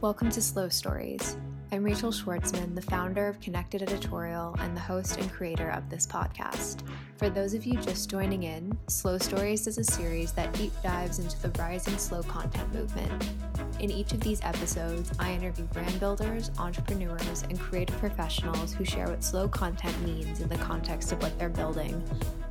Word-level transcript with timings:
Welcome 0.00 0.30
to 0.30 0.40
Slow 0.40 0.70
Stories. 0.70 1.36
I'm 1.72 1.84
Rachel 1.84 2.10
Schwartzman, 2.10 2.74
the 2.74 2.80
founder 2.80 3.28
of 3.28 3.38
Connected 3.38 3.82
Editorial 3.82 4.56
and 4.58 4.74
the 4.74 4.80
host 4.80 5.18
and 5.18 5.30
creator 5.30 5.68
of 5.72 5.90
this 5.90 6.06
podcast. 6.06 6.80
For 7.18 7.28
those 7.28 7.52
of 7.52 7.66
you 7.66 7.74
just 7.74 8.08
joining 8.08 8.44
in, 8.44 8.72
Slow 8.88 9.18
Stories 9.18 9.66
is 9.66 9.76
a 9.76 9.84
series 9.84 10.32
that 10.32 10.54
deep 10.54 10.72
dives 10.82 11.18
into 11.18 11.38
the 11.42 11.50
rising 11.60 11.98
slow 11.98 12.22
content 12.22 12.72
movement. 12.72 13.30
In 13.78 13.90
each 13.90 14.14
of 14.14 14.20
these 14.20 14.40
episodes, 14.42 15.12
I 15.18 15.34
interview 15.34 15.66
brand 15.66 16.00
builders, 16.00 16.50
entrepreneurs, 16.56 17.42
and 17.42 17.60
creative 17.60 17.98
professionals 17.98 18.72
who 18.72 18.86
share 18.86 19.08
what 19.08 19.22
slow 19.22 19.48
content 19.48 20.00
means 20.00 20.40
in 20.40 20.48
the 20.48 20.56
context 20.56 21.12
of 21.12 21.20
what 21.20 21.38
they're 21.38 21.50
building 21.50 22.02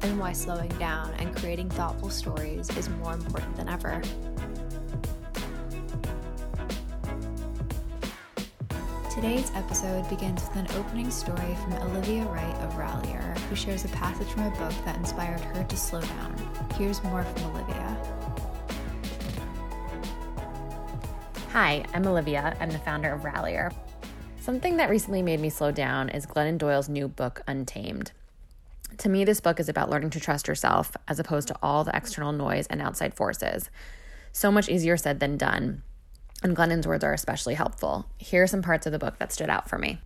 and 0.02 0.20
why 0.20 0.34
slowing 0.34 0.70
down 0.78 1.16
and 1.16 1.36
creating 1.36 1.72
thoughtful 1.72 2.12
stories 2.12 2.70
is 2.78 2.90
more 2.90 3.14
important 3.14 3.56
than 3.56 3.70
ever. 3.70 4.04
Today's 9.22 9.52
episode 9.54 10.10
begins 10.10 10.42
with 10.44 10.56
an 10.56 10.68
opening 10.78 11.12
story 11.12 11.58
from 11.62 11.74
Olivia 11.74 12.24
Wright 12.28 12.56
of 12.62 12.78
Rallier, 12.78 13.36
who 13.50 13.56
shares 13.58 13.84
a 13.84 13.90
passage 13.90 14.30
from 14.30 14.44
a 14.44 14.50
book 14.52 14.72
that 14.86 14.96
inspired 14.96 15.42
her 15.42 15.62
to 15.62 15.76
slow 15.76 16.00
down. 16.00 16.70
Here's 16.78 17.04
more 17.04 17.26
from 17.26 17.52
Olivia. 17.52 17.98
Hi, 21.50 21.84
I'm 21.94 22.08
Olivia. 22.08 22.56
I'm 22.62 22.72
the 22.72 22.80
founder 22.80 23.12
of 23.12 23.26
Rallier. 23.26 23.74
Something 24.40 24.78
that 24.78 24.90
recently 24.90 25.22
made 25.22 25.42
me 25.42 25.50
slow 25.50 25.72
down 25.72 26.08
is 26.08 26.26
Glennon 26.26 26.58
Doyle's 26.58 26.88
new 26.88 27.10
book, 27.10 27.42
Untamed. 27.46 28.14
To 29.00 29.10
me, 29.10 29.26
this 29.26 29.42
book 29.42 29.60
is 29.60 29.68
about 29.68 29.90
learning 29.90 30.12
to 30.12 30.22
trust 30.22 30.48
yourself 30.48 30.96
as 31.10 31.20
opposed 31.20 31.50
to 31.50 31.58
all 31.62 31.84
the 31.84 31.94
external 31.94 32.32
noise 32.32 32.68
and 32.68 32.82
outside 32.82 33.14
forces. 33.14 33.70
So 34.32 34.50
much 34.50 34.70
easier 34.70 34.96
said 34.96 35.20
than 35.20 35.36
done 35.36 35.84
and 36.44 36.56
Glennon's 36.56 36.88
words 36.88 37.04
are 37.04 37.14
especially 37.14 37.54
helpful. 37.54 38.06
Here 38.18 38.44
are 38.44 38.48
some 38.48 38.62
parts 38.62 38.86
of 38.86 38.92
the 38.92 39.00
book 39.00 39.18
that 39.20 39.32
stood 39.32 39.50
out 39.50 39.70
for 39.70 39.78
me. 39.78 40.00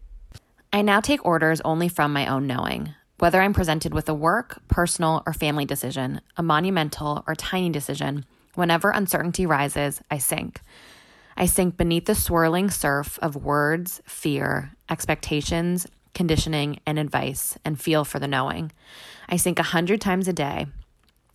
I 0.72 0.81
now 0.81 1.00
take 1.00 1.25
orders 1.25 1.62
only 1.62 1.88
from 1.88 2.14
my 2.14 2.28
own 2.28 2.48
knowing. 2.48 2.94
Whether 3.20 3.42
I'm 3.42 3.53
presented 3.53 3.94
with 3.94 4.09
a 4.09 4.14
work, 4.14 4.62
personal, 4.67 5.23
or 5.25 5.34
family 5.34 5.66
decision, 5.66 6.22
a 6.36 6.44
monumental 6.44 7.23
or 7.28 7.36
tiny 7.36 7.70
decision, 7.70 8.25
whenever 8.56 8.90
uncertainty 8.90 9.45
rises, 9.45 10.02
I 10.09 10.17
sink. 10.17 10.62
I 11.38 11.45
sink 11.45 11.78
beneath 11.78 12.06
the 12.06 12.16
swirling 12.16 12.70
surf 12.70 13.18
of 13.22 13.36
words, 13.36 14.02
fear, 14.06 14.72
expectations, 14.90 15.88
conditioning, 16.14 16.80
and 16.86 17.00
advice, 17.00 17.58
and 17.64 17.80
feel 17.80 18.03
for 18.06 18.20
the 18.20 18.28
knowing. 18.28 18.72
I 19.30 19.38
sink 19.38 19.59
a 19.59 19.64
hundred 19.64 20.02
times 20.02 20.28
a 20.28 20.34
day. 20.34 20.68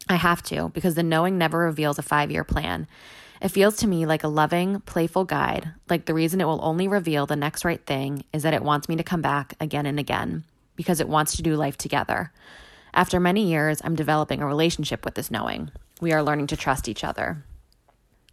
I 0.08 0.16
have 0.16 0.42
to, 0.44 0.70
because 0.70 0.94
the 0.94 1.02
knowing 1.02 1.36
never 1.36 1.58
reveals 1.58 1.98
a 1.98 2.02
five 2.02 2.30
year 2.30 2.44
plan. 2.44 2.86
It 3.40 3.48
feels 3.48 3.76
to 3.76 3.86
me 3.86 4.04
like 4.04 4.24
a 4.24 4.28
loving, 4.28 4.80
playful 4.80 5.24
guide, 5.24 5.72
like 5.88 6.06
the 6.06 6.14
reason 6.14 6.40
it 6.40 6.46
will 6.46 6.64
only 6.64 6.88
reveal 6.88 7.26
the 7.26 7.36
next 7.36 7.64
right 7.64 7.84
thing 7.84 8.24
is 8.32 8.42
that 8.42 8.54
it 8.54 8.62
wants 8.62 8.88
me 8.88 8.96
to 8.96 9.04
come 9.04 9.22
back 9.22 9.54
again 9.60 9.86
and 9.86 9.98
again 9.98 10.44
because 10.74 11.00
it 11.00 11.08
wants 11.08 11.36
to 11.36 11.42
do 11.42 11.56
life 11.56 11.76
together. 11.76 12.32
After 12.94 13.20
many 13.20 13.48
years, 13.48 13.80
I'm 13.84 13.94
developing 13.94 14.42
a 14.42 14.46
relationship 14.46 15.04
with 15.04 15.14
this 15.14 15.30
knowing. 15.30 15.70
We 16.00 16.12
are 16.12 16.22
learning 16.22 16.48
to 16.48 16.56
trust 16.56 16.88
each 16.88 17.04
other. 17.04 17.44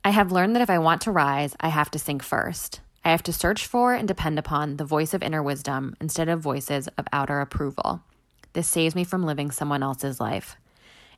I 0.03 0.09
have 0.09 0.31
learned 0.31 0.55
that 0.55 0.61
if 0.61 0.69
I 0.69 0.79
want 0.79 1.01
to 1.01 1.11
rise, 1.11 1.55
I 1.59 1.69
have 1.69 1.91
to 1.91 1.99
sink 1.99 2.23
first. 2.23 2.81
I 3.03 3.11
have 3.11 3.23
to 3.23 3.33
search 3.33 3.67
for 3.67 3.93
and 3.93 4.07
depend 4.07 4.39
upon 4.39 4.77
the 4.77 4.85
voice 4.85 5.13
of 5.13 5.21
inner 5.21 5.43
wisdom 5.43 5.95
instead 6.01 6.29
of 6.29 6.39
voices 6.39 6.87
of 6.97 7.07
outer 7.13 7.41
approval. 7.41 8.01
This 8.53 8.67
saves 8.67 8.95
me 8.95 9.03
from 9.03 9.23
living 9.23 9.51
someone 9.51 9.83
else's 9.83 10.19
life. 10.19 10.55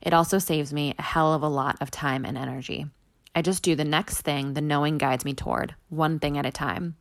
It 0.02 0.12
also 0.12 0.38
saves 0.38 0.72
me 0.72 0.94
a 0.98 1.02
hell 1.02 1.32
of 1.32 1.42
a 1.42 1.48
lot 1.48 1.78
of 1.80 1.90
time 1.90 2.24
and 2.24 2.36
energy. 2.36 2.86
I 3.34 3.42
just 3.42 3.62
do 3.62 3.74
the 3.74 3.84
next 3.84 4.22
thing 4.22 4.54
the 4.54 4.60
knowing 4.60 4.98
guides 4.98 5.24
me 5.24 5.34
toward, 5.34 5.74
one 5.88 6.18
thing 6.18 6.38
at 6.38 6.46
a 6.46 6.50
time. 6.50 6.96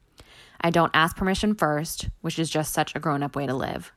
I 0.59 0.69
don't 0.69 0.91
ask 0.93 1.15
permission 1.15 1.55
first, 1.55 2.09
which 2.21 2.39
is 2.39 2.49
just 2.49 2.73
such 2.73 2.95
a 2.95 2.99
grown 2.99 3.23
up 3.23 3.35
way 3.35 3.45
to 3.45 3.53
live. 3.53 3.91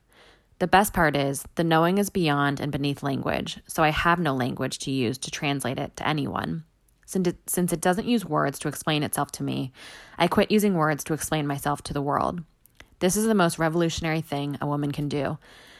The 0.59 0.67
best 0.67 0.93
part 0.93 1.15
is, 1.15 1.43
the 1.55 1.63
knowing 1.63 1.97
is 1.97 2.11
beyond 2.11 2.59
and 2.59 2.71
beneath 2.71 3.01
language, 3.01 3.59
so 3.67 3.81
I 3.81 3.89
have 3.89 4.19
no 4.19 4.35
language 4.35 4.77
to 4.79 4.91
use 4.91 5.17
to 5.19 5.31
translate 5.31 5.79
it 5.79 5.95
to 5.97 6.07
anyone. 6.07 6.65
Since 7.07 7.73
it, 7.73 7.81
doesn't 7.81 8.07
use 8.07 8.23
words 8.23 8.59
to 8.59 8.67
explain 8.67 9.03
itself 9.03 9.31
to 9.33 9.43
me, 9.43 9.73
I 10.17 10.27
quit 10.27 10.51
using 10.51 10.75
words 10.75 11.03
to 11.05 11.13
explain 11.13 11.47
myself 11.47 11.81
to 11.83 11.93
the 11.93 12.01
world. 12.01 12.43
This 12.99 13.17
is 13.17 13.25
the 13.25 13.33
most 13.33 13.57
revolutionary 13.57 14.21
thing 14.21 14.57
a 14.61 14.67
woman 14.67 14.91
can 14.91 15.09
do. 15.09 15.39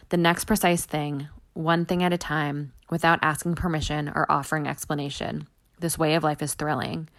The 0.10 0.18
next 0.18 0.46
precise 0.46 0.84
thing, 0.84 1.30
one 1.54 1.86
thing 1.86 2.04
at 2.04 2.12
a 2.12 2.18
time, 2.18 2.74
without 2.90 3.20
asking 3.22 3.56
permission 3.56 4.10
or 4.10 4.30
offering 4.32 4.68
explanation. 4.68 5.48
This 5.82 5.98
way 5.98 6.14
of 6.14 6.24
life 6.24 6.44
is 6.44 6.54
thrilling. 6.54 7.10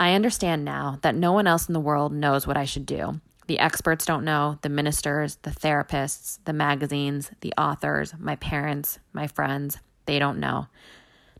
I 0.00 0.14
understand 0.14 0.64
now 0.64 0.98
that 1.02 1.14
no 1.14 1.32
one 1.32 1.46
else 1.46 1.68
in 1.68 1.74
the 1.74 1.80
world 1.80 2.12
knows 2.12 2.44
what 2.44 2.56
I 2.56 2.64
should 2.64 2.86
do. 2.86 3.20
The 3.46 3.60
experts 3.60 4.04
don't 4.04 4.24
know, 4.24 4.58
the 4.62 4.68
ministers, 4.68 5.36
the 5.42 5.52
therapists, 5.52 6.40
the 6.44 6.52
magazines, 6.52 7.30
the 7.40 7.54
authors, 7.56 8.12
my 8.18 8.34
parents, 8.36 8.98
my 9.12 9.28
friends, 9.28 9.78
they 10.06 10.18
don't 10.18 10.40
know. 10.40 10.66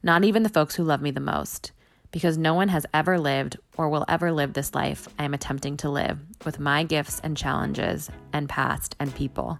Not 0.00 0.22
even 0.22 0.44
the 0.44 0.48
folks 0.48 0.76
who 0.76 0.84
love 0.84 1.02
me 1.02 1.10
the 1.10 1.18
most. 1.18 1.72
Because 2.12 2.38
no 2.38 2.54
one 2.54 2.68
has 2.68 2.86
ever 2.94 3.18
lived 3.18 3.58
or 3.76 3.88
will 3.88 4.04
ever 4.08 4.30
live 4.30 4.52
this 4.52 4.76
life 4.76 5.08
I 5.18 5.24
am 5.24 5.34
attempting 5.34 5.76
to 5.78 5.90
live 5.90 6.20
with 6.44 6.60
my 6.60 6.84
gifts 6.84 7.20
and 7.24 7.36
challenges 7.36 8.08
and 8.32 8.48
past 8.48 8.94
and 9.00 9.12
people. 9.12 9.58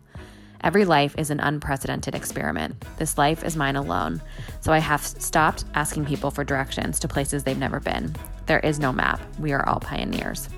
Every 0.65 0.87
life 0.87 1.15
is 1.19 1.29
an 1.29 1.41
unprecedented 1.41 2.15
experiment. 2.15 2.83
This 2.97 3.19
life 3.19 3.45
is 3.45 3.55
mine 3.55 3.77
alone, 3.77 4.23
so 4.63 4.73
I 4.73 4.79
have 4.79 5.03
stopped 5.03 5.67
asking 5.75 6.07
people 6.07 6.31
for 6.31 6.43
directions 6.43 6.99
to 7.01 7.07
places 7.07 7.45
they've 7.45 7.59
never 7.59 7.81
been. 7.81 8.17
There 8.47 8.61
is 8.61 8.79
no 8.79 8.91
map. 8.91 9.21
We 9.39 9.53
are 9.53 9.69
all 9.69 9.79
pioneers. 9.79 10.49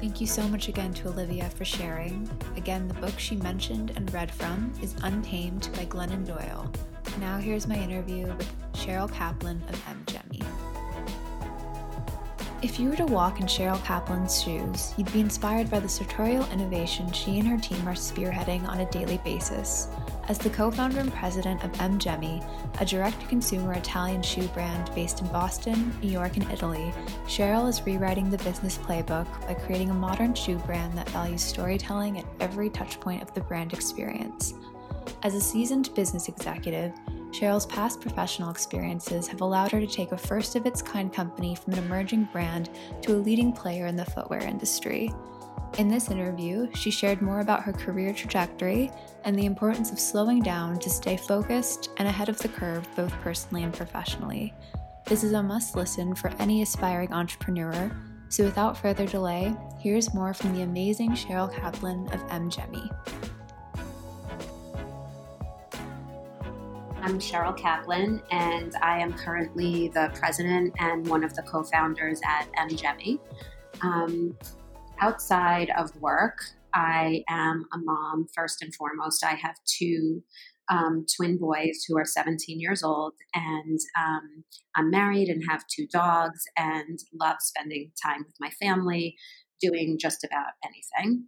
Thank 0.00 0.20
you 0.20 0.26
so 0.26 0.48
much 0.48 0.66
again 0.66 0.92
to 0.94 1.08
Olivia 1.10 1.48
for 1.50 1.64
sharing. 1.64 2.28
Again, 2.56 2.88
the 2.88 2.94
book 2.94 3.16
she 3.18 3.36
mentioned 3.36 3.92
and 3.94 4.12
read 4.12 4.32
from 4.32 4.72
is 4.82 4.96
Untamed 5.04 5.68
by 5.76 5.84
Glennon 5.84 6.26
Doyle. 6.26 6.72
Now, 7.20 7.38
here's 7.38 7.68
my 7.68 7.76
interview 7.76 8.26
with 8.26 8.72
Cheryl 8.72 9.12
Kaplan 9.12 9.62
of 9.68 9.80
M. 9.88 10.04
If 12.62 12.78
you 12.78 12.90
were 12.90 12.96
to 12.96 13.06
walk 13.06 13.40
in 13.40 13.46
Cheryl 13.46 13.82
Kaplan's 13.84 14.42
shoes, 14.42 14.92
you'd 14.98 15.10
be 15.14 15.20
inspired 15.20 15.70
by 15.70 15.80
the 15.80 15.88
sartorial 15.88 16.44
innovation 16.52 17.10
she 17.10 17.38
and 17.38 17.48
her 17.48 17.56
team 17.56 17.88
are 17.88 17.94
spearheading 17.94 18.68
on 18.68 18.80
a 18.80 18.90
daily 18.90 19.16
basis. 19.24 19.88
As 20.28 20.36
the 20.36 20.50
co 20.50 20.70
founder 20.70 21.00
and 21.00 21.10
president 21.10 21.64
of 21.64 21.80
M. 21.80 21.98
A 22.02 22.84
direct 22.84 23.18
to 23.18 23.26
consumer 23.28 23.72
Italian 23.72 24.22
shoe 24.22 24.46
brand 24.48 24.94
based 24.94 25.22
in 25.22 25.28
Boston, 25.28 25.90
New 26.02 26.10
York, 26.10 26.36
and 26.36 26.52
Italy, 26.52 26.92
Cheryl 27.26 27.66
is 27.66 27.80
rewriting 27.86 28.28
the 28.28 28.36
business 28.44 28.76
playbook 28.76 29.26
by 29.46 29.54
creating 29.54 29.88
a 29.88 29.94
modern 29.94 30.34
shoe 30.34 30.58
brand 30.58 30.98
that 30.98 31.08
values 31.08 31.42
storytelling 31.42 32.18
at 32.18 32.26
every 32.40 32.68
touchpoint 32.68 33.22
of 33.22 33.32
the 33.32 33.40
brand 33.40 33.72
experience. 33.72 34.52
As 35.22 35.34
a 35.34 35.40
seasoned 35.40 35.94
business 35.94 36.28
executive, 36.28 36.92
Cheryl's 37.32 37.66
past 37.66 38.00
professional 38.00 38.50
experiences 38.50 39.28
have 39.28 39.40
allowed 39.40 39.72
her 39.72 39.80
to 39.80 39.86
take 39.86 40.12
a 40.12 40.18
first 40.18 40.56
of 40.56 40.66
its 40.66 40.82
kind 40.82 41.12
company 41.12 41.54
from 41.54 41.74
an 41.74 41.78
emerging 41.78 42.28
brand 42.32 42.70
to 43.02 43.14
a 43.14 43.18
leading 43.18 43.52
player 43.52 43.86
in 43.86 43.96
the 43.96 44.04
footwear 44.04 44.40
industry. 44.40 45.12
In 45.78 45.88
this 45.88 46.10
interview, 46.10 46.68
she 46.74 46.90
shared 46.90 47.22
more 47.22 47.40
about 47.40 47.62
her 47.62 47.72
career 47.72 48.12
trajectory 48.12 48.90
and 49.24 49.38
the 49.38 49.46
importance 49.46 49.92
of 49.92 50.00
slowing 50.00 50.42
down 50.42 50.78
to 50.80 50.90
stay 50.90 51.16
focused 51.16 51.90
and 51.98 52.08
ahead 52.08 52.28
of 52.28 52.38
the 52.38 52.48
curve 52.48 52.88
both 52.96 53.12
personally 53.20 53.62
and 53.62 53.72
professionally. 53.72 54.52
This 55.06 55.22
is 55.22 55.32
a 55.32 55.42
must 55.42 55.76
listen 55.76 56.14
for 56.14 56.32
any 56.40 56.62
aspiring 56.62 57.12
entrepreneur, 57.12 57.90
so 58.28 58.44
without 58.44 58.76
further 58.76 59.06
delay, 59.06 59.54
here's 59.78 60.12
more 60.14 60.34
from 60.34 60.54
the 60.54 60.62
amazing 60.62 61.12
Cheryl 61.12 61.52
Kaplan 61.52 62.08
of 62.12 62.22
M. 62.30 62.50
I'm 67.02 67.18
Cheryl 67.18 67.56
Kaplan, 67.56 68.22
and 68.30 68.74
I 68.82 68.98
am 68.98 69.14
currently 69.14 69.88
the 69.88 70.12
president 70.14 70.74
and 70.78 71.06
one 71.08 71.24
of 71.24 71.34
the 71.34 71.40
co 71.42 71.62
founders 71.62 72.20
at 72.26 72.46
MGEMI. 72.58 73.18
Um, 73.80 74.36
outside 75.00 75.70
of 75.78 75.96
work, 75.96 76.36
I 76.74 77.24
am 77.30 77.64
a 77.72 77.78
mom 77.78 78.26
first 78.34 78.60
and 78.60 78.74
foremost. 78.74 79.24
I 79.24 79.34
have 79.34 79.56
two 79.64 80.22
um, 80.70 81.06
twin 81.16 81.38
boys 81.38 81.84
who 81.88 81.96
are 81.96 82.04
17 82.04 82.60
years 82.60 82.82
old, 82.82 83.14
and 83.34 83.78
um, 83.98 84.44
I'm 84.76 84.90
married 84.90 85.28
and 85.28 85.42
have 85.48 85.64
two 85.74 85.86
dogs 85.86 86.44
and 86.58 86.98
love 87.18 87.36
spending 87.40 87.92
time 88.02 88.24
with 88.26 88.36
my 88.40 88.50
family, 88.50 89.16
doing 89.58 89.96
just 89.98 90.22
about 90.22 90.52
anything. 90.62 91.24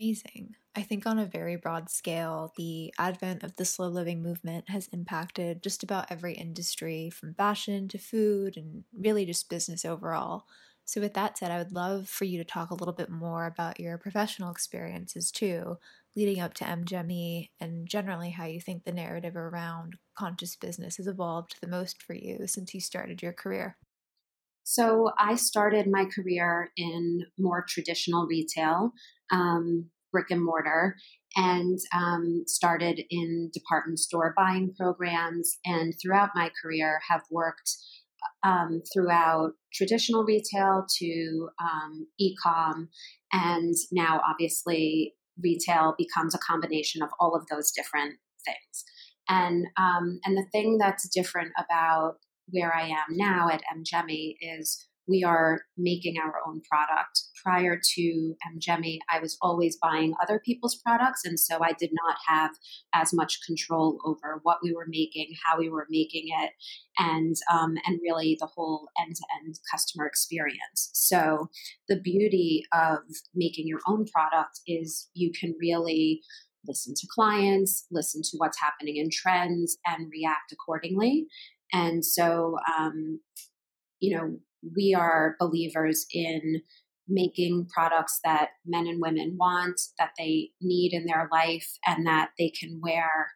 Amazing. 0.00 0.54
I 0.76 0.82
think 0.82 1.06
on 1.06 1.18
a 1.18 1.26
very 1.26 1.56
broad 1.56 1.90
scale, 1.90 2.52
the 2.56 2.94
advent 2.98 3.42
of 3.42 3.56
the 3.56 3.64
slow 3.64 3.88
living 3.88 4.22
movement 4.22 4.68
has 4.70 4.86
impacted 4.88 5.62
just 5.62 5.82
about 5.82 6.10
every 6.10 6.34
industry 6.34 7.10
from 7.10 7.34
fashion 7.34 7.88
to 7.88 7.98
food 7.98 8.56
and 8.56 8.84
really 8.92 9.26
just 9.26 9.48
business 9.50 9.84
overall. 9.84 10.46
So, 10.84 11.00
with 11.00 11.14
that 11.14 11.36
said, 11.36 11.50
I 11.50 11.58
would 11.58 11.72
love 11.72 12.08
for 12.08 12.24
you 12.24 12.38
to 12.38 12.44
talk 12.44 12.70
a 12.70 12.74
little 12.74 12.94
bit 12.94 13.10
more 13.10 13.44
about 13.46 13.80
your 13.80 13.98
professional 13.98 14.50
experiences 14.52 15.30
too, 15.32 15.78
leading 16.14 16.40
up 16.40 16.54
to 16.54 16.64
MGEMI 16.64 17.50
and 17.60 17.88
generally 17.88 18.30
how 18.30 18.44
you 18.46 18.60
think 18.60 18.84
the 18.84 18.92
narrative 18.92 19.36
around 19.36 19.98
conscious 20.16 20.54
business 20.56 20.96
has 20.98 21.08
evolved 21.08 21.56
the 21.60 21.66
most 21.66 22.02
for 22.02 22.14
you 22.14 22.46
since 22.46 22.72
you 22.72 22.80
started 22.80 23.20
your 23.20 23.32
career. 23.32 23.76
So 24.70 25.12
I 25.18 25.36
started 25.36 25.86
my 25.90 26.04
career 26.14 26.72
in 26.76 27.24
more 27.38 27.64
traditional 27.66 28.26
retail, 28.26 28.92
um, 29.32 29.86
brick 30.12 30.26
and 30.28 30.44
mortar, 30.44 30.94
and 31.36 31.78
um, 31.96 32.42
started 32.46 33.00
in 33.08 33.50
department 33.54 33.98
store 33.98 34.34
buying 34.36 34.74
programs. 34.78 35.56
And 35.64 35.94
throughout 35.98 36.32
my 36.34 36.50
career, 36.62 37.00
have 37.08 37.22
worked 37.30 37.70
um, 38.44 38.82
throughout 38.92 39.52
traditional 39.72 40.24
retail 40.24 40.84
to 40.98 41.48
um, 41.62 42.06
e-com, 42.20 42.90
and 43.32 43.74
now 43.90 44.20
obviously 44.28 45.14
retail 45.42 45.94
becomes 45.96 46.34
a 46.34 46.38
combination 46.46 47.02
of 47.02 47.08
all 47.18 47.34
of 47.34 47.46
those 47.46 47.70
different 47.70 48.16
things. 48.44 48.84
And 49.30 49.66
um, 49.78 50.20
and 50.26 50.36
the 50.36 50.46
thing 50.52 50.76
that's 50.76 51.08
different 51.08 51.52
about 51.58 52.16
where 52.50 52.74
I 52.74 52.88
am 52.88 53.06
now 53.10 53.48
at 53.48 53.62
MGEMI 53.76 54.36
is 54.40 54.88
we 55.08 55.24
are 55.24 55.62
making 55.76 56.16
our 56.22 56.34
own 56.46 56.60
product. 56.70 57.22
Prior 57.42 57.80
to 57.94 58.34
MGEMI, 58.54 58.98
I 59.10 59.20
was 59.20 59.38
always 59.40 59.78
buying 59.80 60.12
other 60.22 60.40
people's 60.44 60.76
products, 60.84 61.22
and 61.24 61.40
so 61.40 61.62
I 61.62 61.72
did 61.72 61.90
not 61.92 62.16
have 62.26 62.50
as 62.92 63.14
much 63.14 63.38
control 63.46 63.98
over 64.04 64.40
what 64.42 64.58
we 64.62 64.72
were 64.72 64.86
making, 64.86 65.28
how 65.46 65.58
we 65.58 65.70
were 65.70 65.86
making 65.88 66.26
it, 66.42 66.50
and 66.98 67.36
um, 67.50 67.76
and 67.86 68.00
really 68.02 68.36
the 68.38 68.48
whole 68.54 68.88
end-to-end 69.00 69.58
customer 69.70 70.06
experience. 70.06 70.90
So 70.92 71.48
the 71.88 72.00
beauty 72.00 72.64
of 72.74 72.98
making 73.34 73.66
your 73.66 73.80
own 73.88 74.04
product 74.04 74.60
is 74.66 75.08
you 75.14 75.30
can 75.32 75.54
really 75.58 76.20
listen 76.66 76.92
to 76.94 77.06
clients, 77.14 77.86
listen 77.90 78.20
to 78.22 78.36
what's 78.36 78.60
happening 78.60 78.96
in 78.96 79.08
trends, 79.10 79.78
and 79.86 80.10
react 80.12 80.52
accordingly. 80.52 81.26
And 81.72 82.04
so, 82.04 82.56
um, 82.78 83.20
you 84.00 84.16
know, 84.16 84.38
we 84.76 84.94
are 84.98 85.36
believers 85.38 86.06
in 86.12 86.62
making 87.08 87.66
products 87.74 88.20
that 88.22 88.48
men 88.66 88.86
and 88.86 89.00
women 89.00 89.36
want, 89.38 89.80
that 89.98 90.10
they 90.18 90.50
need 90.60 90.92
in 90.92 91.06
their 91.06 91.28
life, 91.32 91.68
and 91.86 92.06
that 92.06 92.30
they 92.38 92.50
can 92.50 92.80
wear, 92.82 93.30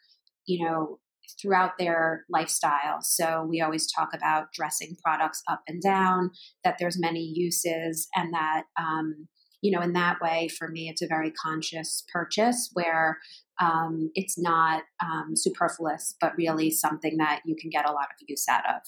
you 0.47 0.65
know, 0.65 0.99
throughout 1.41 1.79
their 1.79 2.25
lifestyle. 2.29 2.99
So 3.01 3.47
we 3.49 3.61
always 3.61 3.91
talk 3.91 4.11
about 4.15 4.53
dressing 4.55 4.97
products 5.03 5.43
up 5.49 5.63
and 5.67 5.81
down, 5.81 6.31
that 6.65 6.77
there's 6.79 7.01
many 7.01 7.33
uses, 7.35 8.09
and 8.15 8.35
that, 8.35 8.65
um, 8.79 9.29
you 9.63 9.71
know, 9.71 9.81
in 9.81 9.93
that 9.95 10.21
way, 10.21 10.49
for 10.49 10.69
me, 10.69 10.89
it's 10.89 11.03
a 11.03 11.07
very 11.07 11.31
conscious 11.31 12.05
purchase 12.13 12.71
where 12.75 13.19
um, 13.61 14.11
it's 14.15 14.39
not 14.39 14.83
um, 15.01 15.35
superfluous, 15.35 16.15
but 16.21 16.37
really 16.37 16.71
something 16.71 17.17
that 17.19 17.41
you 17.47 17.55
can 17.55 17.71
get 17.71 17.89
a 17.89 17.93
lot 17.93 18.09
of 18.11 18.27
use 18.29 18.47
out 18.49 18.69
of. 18.69 18.83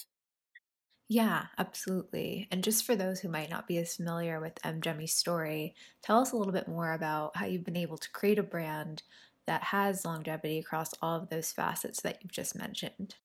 Yeah, 1.08 1.46
absolutely. 1.58 2.48
And 2.50 2.64
just 2.64 2.84
for 2.84 2.96
those 2.96 3.20
who 3.20 3.28
might 3.28 3.50
not 3.50 3.68
be 3.68 3.78
as 3.78 3.96
familiar 3.96 4.40
with 4.40 4.60
MGEMI's 4.64 5.12
story, 5.12 5.74
tell 6.02 6.18
us 6.18 6.32
a 6.32 6.36
little 6.36 6.52
bit 6.52 6.66
more 6.66 6.92
about 6.92 7.36
how 7.36 7.46
you've 7.46 7.64
been 7.64 7.76
able 7.76 7.98
to 7.98 8.10
create 8.10 8.38
a 8.38 8.42
brand 8.42 9.02
that 9.46 9.62
has 9.62 10.04
longevity 10.04 10.58
across 10.58 10.92
all 11.02 11.16
of 11.16 11.28
those 11.28 11.52
facets 11.52 12.00
that 12.00 12.18
you've 12.20 12.32
just 12.32 12.56
mentioned. 12.56 13.16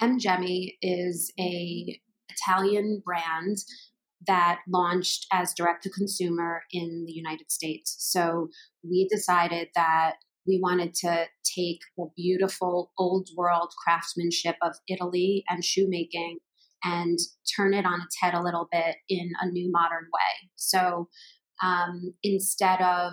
MGEMI 0.00 0.76
is 0.80 1.32
a 1.38 2.00
Italian 2.30 3.02
brand 3.04 3.58
that 4.26 4.60
launched 4.68 5.26
as 5.32 5.54
direct 5.54 5.82
to 5.84 5.90
consumer 5.90 6.62
in 6.72 7.04
the 7.06 7.12
United 7.12 7.50
States. 7.50 7.96
So 7.98 8.48
we 8.82 9.08
decided 9.10 9.68
that 9.74 10.14
we 10.46 10.58
wanted 10.62 10.94
to 10.94 11.26
take 11.56 11.80
the 11.96 12.08
beautiful 12.16 12.92
old 12.98 13.28
world 13.36 13.72
craftsmanship 13.84 14.56
of 14.62 14.74
Italy 14.88 15.44
and 15.48 15.64
shoemaking 15.64 16.38
and 16.84 17.18
turn 17.56 17.74
it 17.74 17.86
on 17.86 18.00
its 18.00 18.16
head 18.20 18.34
a 18.34 18.42
little 18.42 18.68
bit 18.72 18.96
in 19.08 19.30
a 19.40 19.48
new 19.48 19.70
modern 19.70 20.04
way. 20.04 20.50
So 20.56 21.08
um, 21.62 22.14
instead 22.22 22.80
of 22.80 23.12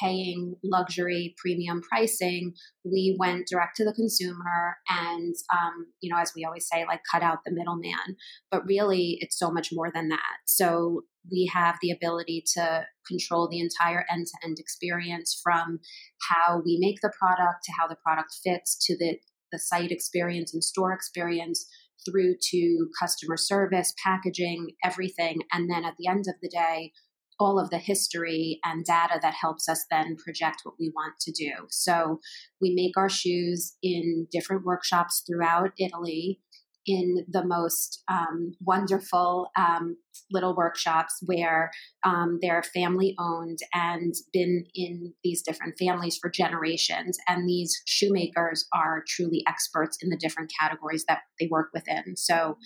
paying 0.00 0.54
luxury 0.62 1.34
premium 1.38 1.80
pricing, 1.82 2.52
we 2.84 3.16
went 3.18 3.46
direct 3.48 3.76
to 3.76 3.84
the 3.84 3.92
consumer 3.92 4.76
and, 4.88 5.34
um, 5.52 5.86
you 6.00 6.12
know, 6.12 6.20
as 6.20 6.32
we 6.36 6.44
always 6.44 6.68
say, 6.70 6.84
like 6.86 7.00
cut 7.10 7.22
out 7.22 7.38
the 7.44 7.52
middleman. 7.52 8.16
But 8.50 8.66
really, 8.66 9.18
it's 9.20 9.38
so 9.38 9.50
much 9.50 9.70
more 9.72 9.90
than 9.92 10.08
that. 10.08 10.36
So 10.46 11.02
we 11.30 11.50
have 11.52 11.76
the 11.82 11.90
ability 11.90 12.44
to 12.54 12.84
control 13.06 13.48
the 13.48 13.60
entire 13.60 14.04
end 14.10 14.26
to 14.26 14.46
end 14.46 14.58
experience 14.58 15.40
from 15.42 15.80
how 16.28 16.62
we 16.64 16.78
make 16.80 17.00
the 17.02 17.12
product 17.18 17.64
to 17.64 17.72
how 17.78 17.86
the 17.86 17.96
product 18.04 18.34
fits 18.44 18.78
to 18.86 18.96
the, 18.96 19.18
the 19.52 19.58
site 19.58 19.90
experience 19.90 20.54
and 20.54 20.62
store 20.62 20.92
experience 20.92 21.66
through 22.08 22.34
to 22.40 22.88
customer 22.98 23.36
service, 23.36 23.92
packaging, 24.02 24.68
everything. 24.82 25.40
And 25.52 25.70
then 25.70 25.84
at 25.84 25.94
the 25.98 26.08
end 26.08 26.24
of 26.28 26.34
the 26.40 26.48
day, 26.48 26.92
all 27.40 27.58
of 27.58 27.70
the 27.70 27.78
history 27.78 28.60
and 28.64 28.84
data 28.84 29.18
that 29.22 29.34
helps 29.34 29.68
us 29.68 29.84
then 29.90 30.16
project 30.16 30.60
what 30.62 30.74
we 30.78 30.92
want 30.94 31.14
to 31.20 31.32
do. 31.32 31.52
So 31.70 32.20
we 32.60 32.74
make 32.74 32.96
our 32.96 33.08
shoes 33.08 33.76
in 33.82 34.28
different 34.30 34.64
workshops 34.64 35.22
throughout 35.26 35.70
Italy 35.78 36.40
in 36.86 37.24
the 37.28 37.44
most 37.44 38.02
um, 38.08 38.52
wonderful 38.60 39.48
um, 39.56 39.96
little 40.30 40.56
workshops 40.56 41.14
where 41.26 41.70
um, 42.04 42.38
they're 42.40 42.62
family 42.62 43.14
owned 43.18 43.58
and 43.74 44.14
been 44.32 44.64
in 44.74 45.12
these 45.22 45.42
different 45.42 45.74
families 45.78 46.18
for 46.20 46.30
generations. 46.30 47.18
And 47.28 47.48
these 47.48 47.80
shoemakers 47.86 48.66
are 48.74 49.04
truly 49.06 49.44
experts 49.46 49.98
in 50.00 50.08
the 50.08 50.16
different 50.16 50.52
categories 50.58 51.04
that 51.06 51.20
they 51.38 51.48
work 51.50 51.68
within. 51.74 52.16
So 52.16 52.56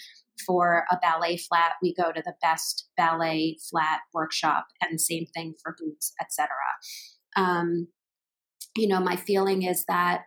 for 0.47 0.85
a 0.91 0.99
ballet 1.01 1.37
flat, 1.37 1.73
we 1.83 1.95
go 1.95 2.13
to 2.13 2.23
the 2.25 2.35
best 2.43 2.89
ballet 2.97 3.59
flat 3.71 4.01
workshop, 4.13 4.67
and 4.81 5.01
same 5.01 5.27
thing 5.35 5.55
for 5.63 5.77
boots, 5.79 6.13
etc. 6.21 6.49
Um, 7.37 7.89
you 8.77 8.89
know, 8.89 9.01
my 9.01 9.17
feeling 9.17 9.63
is 9.63 9.85
that 9.87 10.23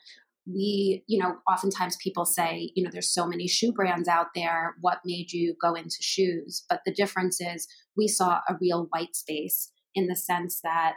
we, 0.45 1.03
you 1.07 1.21
know, 1.21 1.35
oftentimes 1.51 1.97
people 2.01 2.25
say, 2.25 2.71
you 2.75 2.83
know, 2.83 2.89
there's 2.91 3.13
so 3.13 3.27
many 3.27 3.47
shoe 3.47 3.73
brands 3.73 4.07
out 4.07 4.27
there. 4.33 4.75
What 4.79 4.99
made 5.03 5.31
you 5.31 5.55
go 5.61 5.73
into 5.73 5.97
shoes? 5.99 6.63
But 6.69 6.81
the 6.85 6.93
difference 6.93 7.41
is 7.41 7.67
we 7.97 8.07
saw 8.07 8.39
a 8.47 8.55
real 8.61 8.87
white 8.91 9.15
space 9.15 9.71
in 9.93 10.07
the 10.07 10.15
sense 10.15 10.61
that 10.63 10.93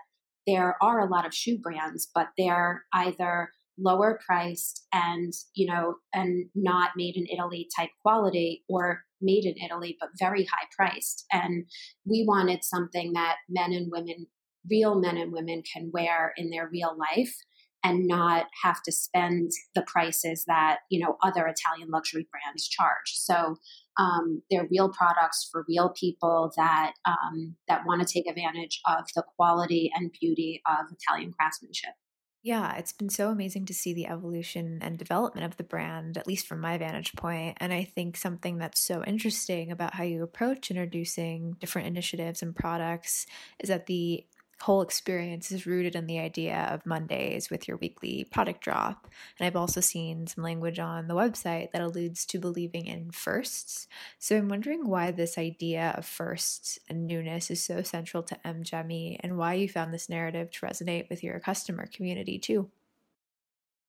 there 0.46 0.76
are 0.80 1.00
a 1.00 1.08
lot 1.10 1.26
of 1.26 1.34
shoe 1.34 1.58
brands, 1.58 2.08
but 2.14 2.28
they're 2.38 2.84
either 2.94 3.50
lower 3.78 4.18
priced 4.24 4.86
and 4.92 5.32
you 5.54 5.66
know 5.66 5.94
and 6.12 6.46
not 6.54 6.90
made 6.96 7.16
in 7.16 7.26
italy 7.26 7.68
type 7.76 7.90
quality 8.02 8.64
or 8.68 9.02
made 9.20 9.44
in 9.44 9.54
italy 9.64 9.96
but 10.00 10.10
very 10.18 10.44
high 10.44 10.66
priced 10.76 11.24
and 11.32 11.64
we 12.04 12.24
wanted 12.26 12.62
something 12.64 13.12
that 13.12 13.36
men 13.48 13.72
and 13.72 13.90
women 13.90 14.26
real 14.70 14.94
men 15.00 15.16
and 15.16 15.32
women 15.32 15.62
can 15.72 15.90
wear 15.92 16.32
in 16.36 16.50
their 16.50 16.68
real 16.70 16.96
life 16.98 17.34
and 17.82 18.06
not 18.06 18.46
have 18.62 18.82
to 18.82 18.92
spend 18.92 19.50
the 19.74 19.82
prices 19.82 20.44
that 20.46 20.80
you 20.90 21.00
know 21.00 21.16
other 21.22 21.46
Italian 21.46 21.90
luxury 21.90 22.26
brands 22.30 22.68
charge. 22.68 23.14
So 23.14 23.56
um, 23.98 24.42
they're 24.50 24.68
real 24.70 24.90
products 24.90 25.48
for 25.50 25.64
real 25.68 25.90
people 25.90 26.52
that 26.56 26.92
um, 27.06 27.56
that 27.68 27.86
want 27.86 28.06
to 28.06 28.12
take 28.12 28.28
advantage 28.28 28.80
of 28.86 29.04
the 29.14 29.24
quality 29.36 29.90
and 29.94 30.12
beauty 30.20 30.62
of 30.66 30.86
Italian 30.92 31.32
craftsmanship. 31.32 31.92
Yeah, 32.42 32.74
it's 32.76 32.92
been 32.92 33.10
so 33.10 33.28
amazing 33.30 33.66
to 33.66 33.74
see 33.74 33.92
the 33.92 34.06
evolution 34.06 34.78
and 34.80 34.98
development 34.98 35.44
of 35.44 35.58
the 35.58 35.64
brand, 35.64 36.16
at 36.16 36.26
least 36.26 36.46
from 36.46 36.60
my 36.60 36.78
vantage 36.78 37.12
point. 37.12 37.58
And 37.60 37.70
I 37.72 37.84
think 37.84 38.16
something 38.16 38.56
that's 38.56 38.80
so 38.80 39.04
interesting 39.04 39.70
about 39.70 39.94
how 39.94 40.04
you 40.04 40.22
approach 40.22 40.70
introducing 40.70 41.52
different 41.60 41.88
initiatives 41.88 42.40
and 42.42 42.56
products 42.56 43.26
is 43.58 43.68
that 43.68 43.86
the 43.86 44.24
whole 44.60 44.82
experience 44.82 45.50
is 45.50 45.66
rooted 45.66 45.96
in 45.96 46.06
the 46.06 46.18
idea 46.18 46.68
of 46.70 46.84
Mondays 46.84 47.48
with 47.48 47.66
your 47.66 47.78
weekly 47.78 48.24
product 48.30 48.62
drop. 48.62 49.08
And 49.38 49.46
I've 49.46 49.56
also 49.56 49.80
seen 49.80 50.26
some 50.26 50.44
language 50.44 50.78
on 50.78 51.08
the 51.08 51.14
website 51.14 51.72
that 51.72 51.80
alludes 51.80 52.26
to 52.26 52.38
believing 52.38 52.86
in 52.86 53.10
firsts. 53.10 53.88
So 54.18 54.36
I'm 54.36 54.48
wondering 54.48 54.86
why 54.88 55.12
this 55.12 55.38
idea 55.38 55.94
of 55.96 56.04
firsts 56.04 56.78
and 56.88 57.06
newness 57.06 57.50
is 57.50 57.62
so 57.62 57.82
central 57.82 58.22
to 58.24 58.38
MGEMI 58.44 59.18
and 59.20 59.38
why 59.38 59.54
you 59.54 59.68
found 59.68 59.94
this 59.94 60.08
narrative 60.08 60.50
to 60.50 60.66
resonate 60.66 61.08
with 61.08 61.24
your 61.24 61.40
customer 61.40 61.86
community 61.86 62.38
too. 62.38 62.70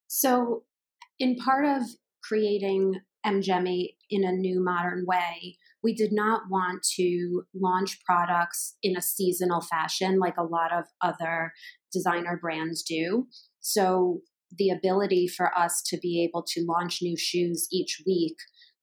So, 0.07 0.63
in 1.19 1.35
part 1.35 1.65
of 1.65 1.83
creating 2.21 2.99
MGEMI 3.25 3.95
in 4.09 4.23
a 4.23 4.31
new 4.31 4.63
modern 4.63 5.05
way, 5.05 5.57
we 5.83 5.93
did 5.93 6.11
not 6.11 6.43
want 6.49 6.83
to 6.95 7.43
launch 7.53 7.99
products 8.05 8.75
in 8.83 8.95
a 8.95 9.01
seasonal 9.01 9.61
fashion 9.61 10.19
like 10.19 10.37
a 10.37 10.43
lot 10.43 10.71
of 10.71 10.85
other 11.01 11.53
designer 11.91 12.37
brands 12.41 12.83
do. 12.83 13.27
So, 13.59 14.21
the 14.57 14.69
ability 14.69 15.27
for 15.27 15.57
us 15.57 15.81
to 15.81 15.97
be 15.97 16.27
able 16.27 16.43
to 16.45 16.65
launch 16.67 16.99
new 17.01 17.15
shoes 17.17 17.67
each 17.71 18.01
week 18.05 18.35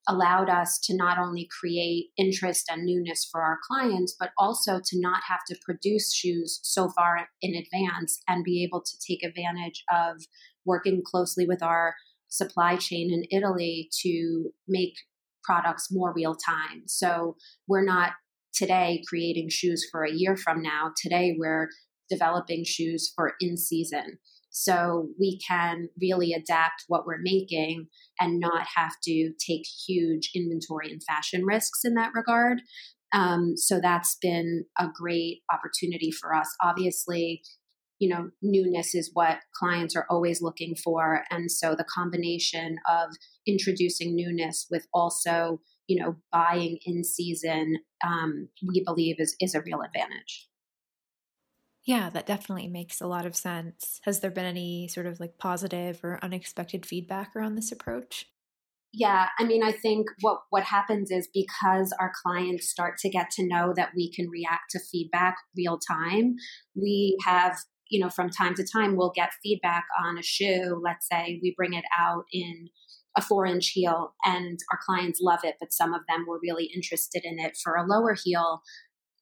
allowed 0.09 0.49
us 0.49 0.79
to 0.79 0.97
not 0.97 1.19
only 1.19 1.47
create 1.61 2.07
interest 2.17 2.65
and 2.71 2.87
newness 2.87 3.29
for 3.31 3.43
our 3.43 3.59
clients, 3.69 4.17
but 4.19 4.31
also 4.39 4.81
to 4.83 4.99
not 4.99 5.21
have 5.29 5.41
to 5.47 5.57
produce 5.63 6.15
shoes 6.15 6.59
so 6.63 6.89
far 6.89 7.29
in 7.43 7.55
advance 7.55 8.19
and 8.27 8.43
be 8.43 8.65
able 8.65 8.81
to 8.81 8.99
take 9.07 9.23
advantage 9.23 9.85
of 9.93 10.23
working 10.65 11.03
closely 11.05 11.47
with 11.47 11.63
our 11.63 11.95
supply 12.29 12.77
chain 12.77 13.13
in 13.13 13.25
Italy 13.37 13.91
to 14.03 14.51
make 14.67 14.95
products 15.45 15.89
more 15.91 16.13
real 16.15 16.35
time. 16.35 16.83
So 16.87 17.37
we're 17.67 17.85
not 17.85 18.13
today 18.55 19.03
creating 19.09 19.49
shoes 19.51 19.87
for 19.91 20.05
a 20.05 20.13
year 20.13 20.37
from 20.37 20.63
now. 20.63 20.93
Today 21.01 21.37
we're 21.39 21.69
developing 22.11 22.65
shoes 22.65 23.13
for 23.15 23.35
in 23.41 23.57
season. 23.57 24.19
So 24.51 25.09
we 25.21 25.39
can 25.47 25.89
really 26.01 26.33
adapt 26.33 26.85
what 26.89 27.07
we're 27.07 27.21
making 27.23 27.87
and 28.19 28.41
not 28.41 28.67
have 28.77 28.95
to 29.05 29.33
take 29.47 29.63
huge 29.87 30.31
inventory 30.35 30.91
and 30.91 31.03
fashion 31.03 31.45
risks 31.45 31.85
in 31.85 31.95
that 31.95 32.13
regard. 32.15 32.63
Um, 33.13 33.57
so 33.57 33.81
that's 33.81 34.17
been 34.21 34.65
a 34.79 34.87
great 34.93 35.43
opportunity 35.53 36.11
for 36.11 36.35
us. 36.35 36.49
Obviously, 36.63 37.43
you 37.99 38.09
know, 38.09 38.31
newness 38.43 38.95
is 38.95 39.11
what 39.13 39.39
clients 39.55 39.97
are 39.97 40.07
always 40.09 40.41
looking 40.41 40.75
for. 40.75 41.25
And 41.31 41.51
so 41.51 41.75
the 41.75 41.85
combination 41.85 42.79
of 42.89 43.11
introducing 43.47 44.15
newness 44.15 44.67
with 44.71 44.87
also, 44.95 45.61
you 45.87 46.03
know, 46.03 46.17
buying 46.31 46.79
in 46.85 47.03
season, 47.05 47.79
um, 48.07 48.49
we 48.67 48.83
believe 48.85 49.17
is, 49.19 49.37
is 49.41 49.55
a 49.55 49.63
real 49.63 49.83
advantage. 49.83 50.49
Yeah, 51.85 52.11
that 52.11 52.27
definitely 52.27 52.69
makes 52.69 53.01
a 53.01 53.07
lot 53.07 53.25
of 53.25 53.35
sense. 53.35 54.01
Has 54.05 54.21
there 54.21 54.31
been 54.31 54.45
any 54.45 54.89
sort 54.89 55.07
of 55.07 55.21
like 55.21 55.39
positive 55.39 56.01
or 56.03 56.19
unexpected 56.23 56.85
feedback 56.85 57.35
around 57.35 57.55
this 57.55 57.73
approach? 57.73 58.27
Yeah, 58.93 59.29
I 59.39 59.45
mean, 59.45 59.63
I 59.63 59.73
think 59.73 60.07
what 60.21 60.41
what 60.51 60.65
happens 60.65 61.11
is 61.11 61.29
because 61.33 61.95
our 62.01 62.13
clients 62.23 62.69
start 62.69 62.99
to 62.99 63.11
get 63.11 63.31
to 63.33 63.47
know 63.47 63.73
that 63.77 63.91
we 63.95 64.11
can 64.13 64.29
react 64.31 64.71
to 64.71 64.81
feedback 64.81 65.37
real 65.57 65.79
time, 65.79 66.37
we 66.75 67.17
have 67.27 67.57
you 67.89 68.01
know 68.01 68.11
from 68.11 68.31
time 68.31 68.55
to 68.55 68.65
time 68.65 68.97
we'll 68.97 69.13
get 69.15 69.31
feedback 69.43 69.85
on 70.05 70.19
a 70.19 70.23
shoe. 70.23 70.81
Let's 70.83 71.07
say 71.11 71.39
we 71.43 71.55
bring 71.57 71.75
it 71.75 71.85
out 71.99 72.25
in 72.33 72.69
a 73.17 73.23
four 73.23 73.47
inch 73.47 73.69
heel 73.69 74.15
and 74.25 74.59
our 74.73 74.79
clients 74.85 75.21
love 75.21 75.41
it, 75.43 75.57
but 75.59 75.73
some 75.73 75.95
of 75.95 76.03
them 76.09 76.25
were 76.27 76.41
really 76.43 76.71
interested 76.75 77.23
in 77.25 77.39
it 77.39 77.57
for 77.63 77.75
a 77.75 77.87
lower 77.87 78.15
heel. 78.23 78.63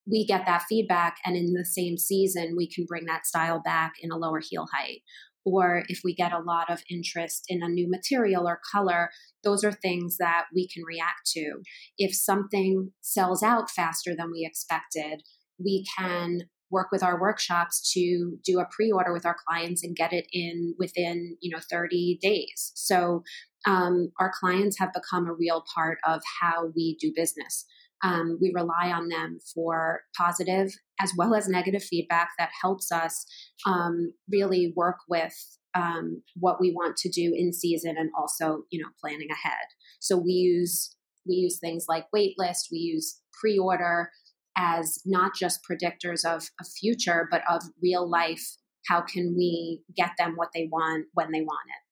We 0.09 0.27
get 0.27 0.47
that 0.47 0.65
feedback 0.69 1.17
and 1.25 1.37
in 1.37 1.53
the 1.53 1.65
same 1.65 1.97
season 1.97 2.55
we 2.57 2.69
can 2.69 2.85
bring 2.87 3.07
that 3.07 3.27
style 3.27 3.61
back 3.65 3.95
in 4.01 4.11
a 4.11 4.17
lower 4.17 4.41
heel 4.41 4.67
height. 4.73 5.01
Or 5.45 5.85
if 5.89 6.01
we 6.05 6.15
get 6.15 6.33
a 6.33 6.41
lot 6.41 6.71
of 6.71 6.83
interest 6.91 7.45
in 7.49 7.63
a 7.63 7.69
new 7.69 7.89
material 7.89 8.49
or 8.49 8.61
color 8.73 9.11
those 9.45 9.63
are 9.63 9.73
things 9.73 10.17
that 10.19 10.47
we 10.53 10.69
can 10.69 10.83
react 10.85 11.31
to. 11.35 11.61
If 11.97 12.17
something 12.17 12.91
sells 13.01 13.45
out 13.45 13.71
faster 13.71 14.15
than 14.17 14.31
we 14.33 14.45
expected 14.45 15.23
we 15.59 15.85
can 15.97 16.41
work 16.71 16.89
with 16.91 17.03
our 17.03 17.21
workshops 17.21 17.93
to 17.93 18.39
do 18.45 18.59
a 18.59 18.67
pre-order 18.71 19.13
with 19.13 19.27
our 19.27 19.37
clients 19.47 19.83
and 19.83 19.97
get 19.97 20.13
it 20.13 20.27
in 20.33 20.75
within 20.79 21.37
you 21.41 21.55
know 21.55 21.63
30 21.71 22.19
days. 22.21 22.73
So 22.75 23.23
um, 23.67 24.13
our 24.21 24.33
clients 24.39 24.79
have 24.79 24.93
become 24.93 25.27
a 25.27 25.35
real 25.35 25.65
part 25.75 25.99
of 26.07 26.21
how 26.41 26.71
we 26.75 26.97
do 27.01 27.13
business. 27.15 27.67
Um, 28.05 28.39
we 28.41 28.53
rely 28.55 28.93
on 28.93 29.09
them 29.09 29.39
for 29.55 30.03
positive 30.17 30.71
as 31.01 31.13
well 31.17 31.35
as 31.35 31.49
negative 31.49 31.83
feedback 31.83 32.31
that 32.39 32.51
helps 32.63 32.93
us 32.93 33.25
um, 33.67 34.13
really 34.31 34.73
work 34.77 34.99
with 35.09 35.35
um, 35.75 36.23
what 36.35 36.61
we 36.61 36.73
want 36.73 36.97
to 36.99 37.11
do 37.11 37.33
in 37.35 37.53
season 37.53 37.97
and 37.99 38.11
also 38.19 38.63
you 38.71 38.83
know 38.83 38.89
planning 39.01 39.29
ahead. 39.31 39.67
So 40.01 40.17
we 40.17 40.33
use 40.33 40.95
we 41.27 41.35
use 41.35 41.59
things 41.59 41.87
like 41.89 42.07
waitlist 42.15 42.67
we 42.71 42.79
use 42.79 43.21
pre-order 43.41 44.11
as 44.57 44.99
not 45.05 45.33
just 45.35 45.61
predictors 45.69 46.25
of 46.25 46.51
a 46.61 46.65
future 46.65 47.29
but 47.31 47.43
of 47.51 47.63
real 47.83 48.09
life 48.09 48.57
how 48.89 49.01
can 49.01 49.35
we 49.37 49.83
get 49.97 50.11
them 50.19 50.35
what 50.37 50.49
they 50.55 50.69
want 50.71 51.07
when 51.15 51.33
they 51.33 51.41
want 51.41 51.69
it 51.69 51.87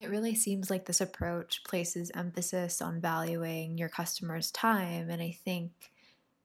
it 0.00 0.10
really 0.10 0.34
seems 0.34 0.70
like 0.70 0.84
this 0.84 1.00
approach 1.00 1.64
places 1.64 2.10
emphasis 2.14 2.82
on 2.82 3.00
valuing 3.00 3.78
your 3.78 3.88
customers' 3.88 4.50
time. 4.50 5.08
And 5.08 5.22
I 5.22 5.36
think 5.44 5.72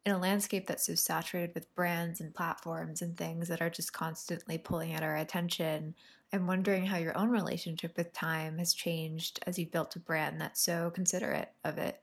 in 0.05 0.13
a 0.13 0.17
landscape 0.17 0.67
that's 0.67 0.87
so 0.87 0.95
saturated 0.95 1.53
with 1.53 1.73
brands 1.75 2.21
and 2.21 2.33
platforms 2.33 3.01
and 3.01 3.15
things 3.15 3.49
that 3.49 3.61
are 3.61 3.69
just 3.69 3.93
constantly 3.93 4.57
pulling 4.57 4.93
at 4.93 5.03
our 5.03 5.17
attention, 5.17 5.95
I'm 6.31 6.47
wondering 6.47 6.85
how 6.85 6.97
your 6.97 7.17
own 7.17 7.29
relationship 7.29 7.97
with 7.97 8.13
time 8.13 8.57
has 8.57 8.73
changed 8.73 9.39
as 9.45 9.59
you've 9.59 9.71
built 9.71 9.97
a 9.97 9.99
brand 9.99 10.39
that's 10.39 10.63
so 10.63 10.89
considerate 10.89 11.51
of 11.65 11.77
it 11.77 12.01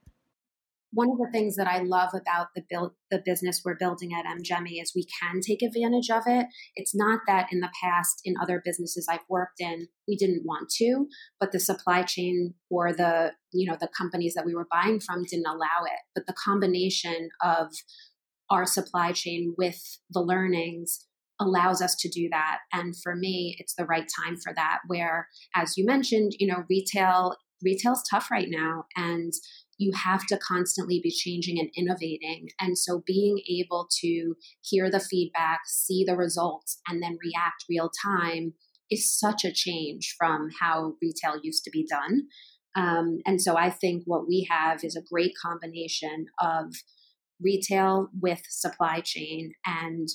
one 0.93 1.11
of 1.11 1.19
the 1.19 1.31
things 1.31 1.57
that 1.57 1.67
I 1.67 1.81
love 1.81 2.11
about 2.15 2.49
the 2.55 2.63
build 2.69 2.93
the 3.11 3.23
business 3.25 3.63
we're 3.65 3.77
building 3.77 4.11
at 4.13 4.25
MGEMI 4.25 4.81
is 4.83 4.93
we 4.95 5.07
can 5.21 5.41
take 5.41 5.63
advantage 5.63 6.11
of 6.11 6.23
it. 6.27 6.47
It's 6.77 6.95
not 6.95 7.21
that 7.27 7.49
in 7.53 7.61
the 7.61 7.71
past 7.83 8.21
in 8.25 8.35
other 8.41 8.63
businesses 8.65 9.07
I've 9.09 9.25
worked 9.29 9.61
in 9.61 9.89
we 10.07 10.17
didn't 10.17 10.47
want 10.47 10.71
to, 10.79 11.07
but 11.39 11.53
the 11.53 11.61
supply 11.61 12.03
chain 12.03 12.55
or 12.71 12.93
the 12.93 13.33
you 13.53 13.71
know 13.71 13.77
the 13.79 13.89
companies 13.97 14.35
that 14.35 14.47
we 14.47 14.55
were 14.55 14.69
buying 14.71 15.01
from 15.01 15.25
didn't 15.25 15.47
allow 15.47 15.85
it. 15.85 16.01
But 16.15 16.27
the 16.27 16.35
combination 16.35 17.29
of 17.43 17.69
our 18.51 18.65
supply 18.65 19.13
chain 19.13 19.55
with 19.59 19.99
the 20.11 20.23
learnings 20.23 21.07
allows 21.41 21.81
us 21.81 21.95
to 21.95 22.09
do 22.09 22.29
that 22.31 22.59
and 22.73 22.95
for 23.01 23.15
me 23.15 23.55
it's 23.61 23.75
the 23.75 23.85
right 23.85 24.09
time 24.25 24.37
for 24.37 24.53
that 24.55 24.79
where 24.89 25.29
as 25.55 25.77
you 25.77 25.87
mentioned 25.87 26.33
you 26.39 26.49
know 26.49 26.65
retail 26.69 27.37
retail's 27.63 28.03
tough 28.11 28.31
right 28.31 28.49
now 28.49 28.85
and 28.97 29.33
you 29.79 29.93
have 29.93 30.27
to 30.27 30.39
constantly 30.39 31.01
be 31.03 31.11
changing 31.11 31.59
and 31.59 31.71
innovating. 31.77 32.49
And 32.61 32.77
so 32.77 33.03
being 33.07 33.39
able 33.49 33.89
to 34.01 34.35
hear 34.61 34.91
the 34.91 35.01
feedback, 35.01 35.61
see 35.67 36.05
the 36.05 36.17
results, 36.17 36.81
and 36.89 37.03
then 37.03 37.17
react 37.25 37.65
real 37.69 37.91
time 38.05 38.55
is 38.91 39.17
such 39.17 39.45
a 39.45 39.53
change 39.53 40.15
from 40.19 40.49
how 40.61 40.95
retail 41.01 41.39
used 41.43 41.63
to 41.65 41.71
be 41.71 41.87
done. 41.89 42.23
Um, 42.75 43.19
and 43.25 43.41
so 43.41 43.57
I 43.57 43.71
think 43.71 44.03
what 44.07 44.27
we 44.27 44.49
have 44.51 44.81
is 44.83 44.97
a 44.97 45.03
great 45.03 45.33
combination 45.41 46.27
of 46.41 46.75
retail 47.41 48.09
with 48.21 48.41
supply 48.49 49.01
chain. 49.01 49.53
And, 49.65 50.09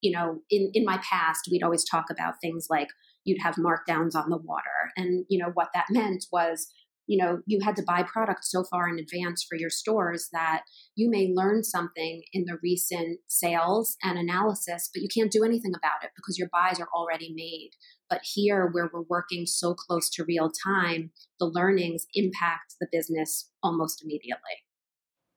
you 0.00 0.16
know, 0.16 0.40
in, 0.50 0.70
in 0.72 0.84
my 0.84 0.98
past, 0.98 1.48
we'd 1.50 1.62
always 1.62 1.84
talk 1.88 2.06
about 2.10 2.34
things 2.40 2.66
like 2.70 2.88
you'd 3.24 3.42
have 3.42 3.56
markdowns 3.56 4.14
on 4.14 4.30
the 4.30 4.38
water. 4.38 4.90
And, 4.96 5.24
you 5.28 5.38
know, 5.38 5.50
what 5.54 5.68
that 5.74 5.86
meant 5.90 6.26
was 6.32 6.68
you 7.10 7.18
know 7.18 7.40
you 7.44 7.58
had 7.60 7.74
to 7.74 7.82
buy 7.82 8.04
products 8.04 8.50
so 8.50 8.62
far 8.62 8.88
in 8.88 8.98
advance 8.98 9.42
for 9.42 9.56
your 9.56 9.68
stores 9.68 10.28
that 10.32 10.62
you 10.94 11.10
may 11.10 11.32
learn 11.34 11.64
something 11.64 12.22
in 12.32 12.44
the 12.44 12.56
recent 12.62 13.18
sales 13.26 13.96
and 14.02 14.16
analysis 14.16 14.88
but 14.94 15.02
you 15.02 15.08
can't 15.12 15.32
do 15.32 15.42
anything 15.42 15.72
about 15.76 16.04
it 16.04 16.10
because 16.14 16.38
your 16.38 16.48
buys 16.52 16.78
are 16.78 16.88
already 16.94 17.32
made 17.34 17.70
but 18.08 18.20
here 18.22 18.70
where 18.72 18.88
we're 18.92 19.02
working 19.08 19.44
so 19.44 19.74
close 19.74 20.08
to 20.08 20.24
real 20.24 20.52
time 20.64 21.10
the 21.40 21.46
learnings 21.46 22.06
impact 22.14 22.76
the 22.80 22.86
business 22.92 23.50
almost 23.60 24.04
immediately 24.04 24.62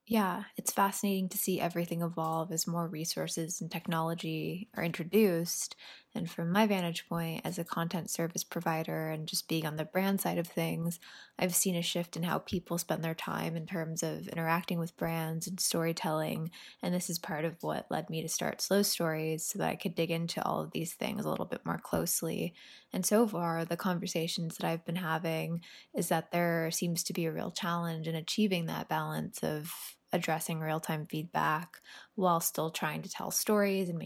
yeah, 0.05 0.43
it's 0.57 0.73
fascinating 0.73 1.29
to 1.29 1.37
see 1.37 1.61
everything 1.61 2.01
evolve 2.01 2.51
as 2.51 2.67
more 2.67 2.89
resources 2.89 3.61
and 3.61 3.71
technology 3.71 4.69
are 4.75 4.83
introduced. 4.83 5.77
And 6.15 6.29
from 6.29 6.51
my 6.51 6.67
vantage 6.67 7.07
point 7.07 7.41
as 7.43 7.57
a 7.57 7.63
content 7.63 8.09
service 8.09 8.43
provider 8.43 9.09
and 9.09 9.27
just 9.27 9.47
being 9.47 9.65
on 9.65 9.77
the 9.77 9.85
brand 9.85 10.21
side 10.21 10.37
of 10.37 10.47
things, 10.47 10.99
I've 11.39 11.55
seen 11.55 11.75
a 11.75 11.81
shift 11.81 12.15
in 12.15 12.23
how 12.23 12.39
people 12.39 12.77
spend 12.77 13.03
their 13.03 13.15
time 13.15 13.55
in 13.55 13.65
terms 13.65 14.03
of 14.03 14.27
interacting 14.27 14.77
with 14.77 14.95
brands 14.95 15.47
and 15.47 15.59
storytelling. 15.59 16.51
And 16.83 16.93
this 16.93 17.09
is 17.09 17.17
part 17.17 17.45
of 17.45 17.55
what 17.61 17.87
led 17.89 18.09
me 18.09 18.21
to 18.21 18.29
start 18.29 18.61
Slow 18.61 18.83
Stories 18.83 19.45
so 19.45 19.59
that 19.59 19.69
I 19.69 19.75
could 19.75 19.95
dig 19.95 20.11
into 20.11 20.43
all 20.45 20.61
of 20.61 20.71
these 20.71 20.93
things 20.93 21.25
a 21.25 21.29
little 21.29 21.45
bit 21.45 21.65
more 21.65 21.79
closely. 21.79 22.53
And 22.91 23.03
so 23.05 23.27
far, 23.27 23.65
the 23.65 23.77
conversations 23.77 24.57
that 24.57 24.67
I've 24.67 24.85
been 24.85 24.97
having 24.97 25.61
is 25.95 26.09
that 26.09 26.31
there 26.31 26.69
seems 26.69 27.03
to 27.05 27.13
be 27.13 27.25
a 27.25 27.31
real 27.31 27.51
challenge 27.51 28.07
in 28.07 28.15
achieving 28.15 28.67
that 28.67 28.87
balance 28.87 29.41
of 29.41 29.71
addressing 30.13 30.59
real 30.59 30.79
time 30.79 31.05
feedback 31.05 31.81
while 32.15 32.39
still 32.39 32.69
trying 32.71 33.01
to 33.01 33.09
tell 33.09 33.31
stories 33.31 33.89
and 33.89 33.97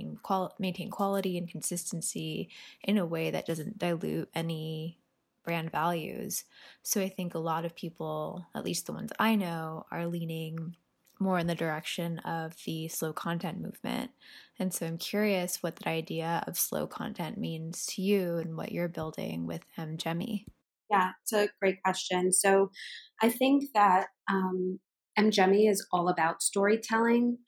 maintain 0.60 0.90
quality 0.90 1.38
and 1.38 1.50
consistency 1.50 2.50
in 2.84 2.98
a 2.98 3.06
way 3.06 3.30
that 3.32 3.46
doesn't 3.46 3.78
dilute 3.78 4.30
any 4.34 5.00
brand 5.44 5.72
values. 5.72 6.46
So 6.84 7.02
I 7.02 7.10
think 7.10 7.34
a 7.34 7.40
lot 7.40 7.66
of 7.66 7.76
people, 7.76 8.46
at 8.56 8.66
least 8.66 8.86
the 8.86 8.94
ones 8.94 9.12
I 9.20 9.36
know, 9.36 9.86
are 9.92 10.08
leaning 10.08 10.76
more 11.20 11.40
in 11.40 11.48
the 11.48 11.56
direction 11.56 12.20
of 12.20 12.56
the 12.66 12.88
slow 12.88 13.12
content 13.14 13.60
movement. 13.60 14.12
And 14.60 14.74
so 14.74 14.86
I'm 14.86 14.98
curious 14.98 15.64
what 15.64 15.78
that 15.78 15.88
idea 15.88 16.44
of 16.48 16.58
slow 16.60 16.86
content 16.88 17.38
means 17.38 17.86
to 17.88 18.02
you 18.02 18.38
and 18.38 18.56
what 18.56 18.72
you're 18.72 18.88
building 18.88 19.48
with 19.48 19.62
MGEMI. 19.78 20.46
Yeah, 20.90 21.12
it's 21.22 21.34
a 21.34 21.50
great 21.60 21.82
question. 21.84 22.32
So 22.32 22.72
I 23.22 23.30
think 23.30 23.72
that 23.74 24.08
um, 24.32 24.80
MGEMI 25.18 25.70
is 25.70 25.86
all 25.92 26.10
about 26.10 26.42
storytelling 26.42 27.40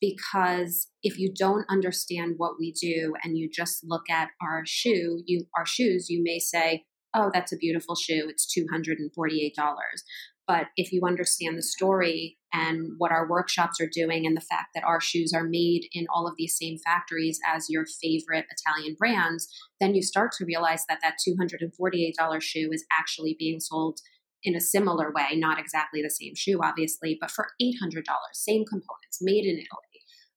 because 0.00 0.88
if 1.02 1.18
you 1.18 1.32
don't 1.36 1.66
understand 1.68 2.34
what 2.36 2.52
we 2.58 2.72
do 2.72 3.14
and 3.22 3.36
you 3.36 3.50
just 3.52 3.84
look 3.84 4.08
at 4.08 4.30
our 4.40 4.62
shoe, 4.64 5.22
you 5.26 5.44
our 5.56 5.66
shoes, 5.66 6.08
you 6.08 6.22
may 6.22 6.38
say, 6.38 6.84
"Oh, 7.14 7.30
that's 7.32 7.52
a 7.52 7.56
beautiful 7.56 7.94
shoe. 7.96 8.28
It's 8.28 8.46
$248." 8.46 10.04
But 10.46 10.68
if 10.76 10.92
you 10.92 11.02
understand 11.04 11.58
the 11.58 11.62
story 11.62 12.38
and 12.54 12.92
what 12.96 13.12
our 13.12 13.28
workshops 13.28 13.80
are 13.82 13.90
doing 13.92 14.26
and 14.26 14.34
the 14.34 14.40
fact 14.40 14.68
that 14.74 14.84
our 14.84 15.00
shoes 15.00 15.34
are 15.34 15.44
made 15.44 15.88
in 15.92 16.06
all 16.08 16.26
of 16.26 16.36
these 16.38 16.56
same 16.56 16.78
factories 16.78 17.38
as 17.46 17.68
your 17.68 17.84
favorite 17.84 18.46
Italian 18.50 18.96
brands, 18.98 19.46
then 19.78 19.94
you 19.94 20.00
start 20.00 20.32
to 20.38 20.46
realize 20.46 20.86
that 20.88 21.00
that 21.02 21.18
$248 21.28 22.40
shoe 22.40 22.70
is 22.72 22.86
actually 22.98 23.36
being 23.38 23.60
sold 23.60 24.00
in 24.42 24.54
a 24.54 24.60
similar 24.60 25.12
way, 25.14 25.36
not 25.36 25.58
exactly 25.58 26.02
the 26.02 26.10
same 26.10 26.34
shoe, 26.36 26.60
obviously, 26.62 27.18
but 27.20 27.30
for 27.30 27.48
$800, 27.60 28.02
same 28.32 28.64
components, 28.64 29.18
made 29.20 29.44
in 29.44 29.56
Italy. 29.56 29.88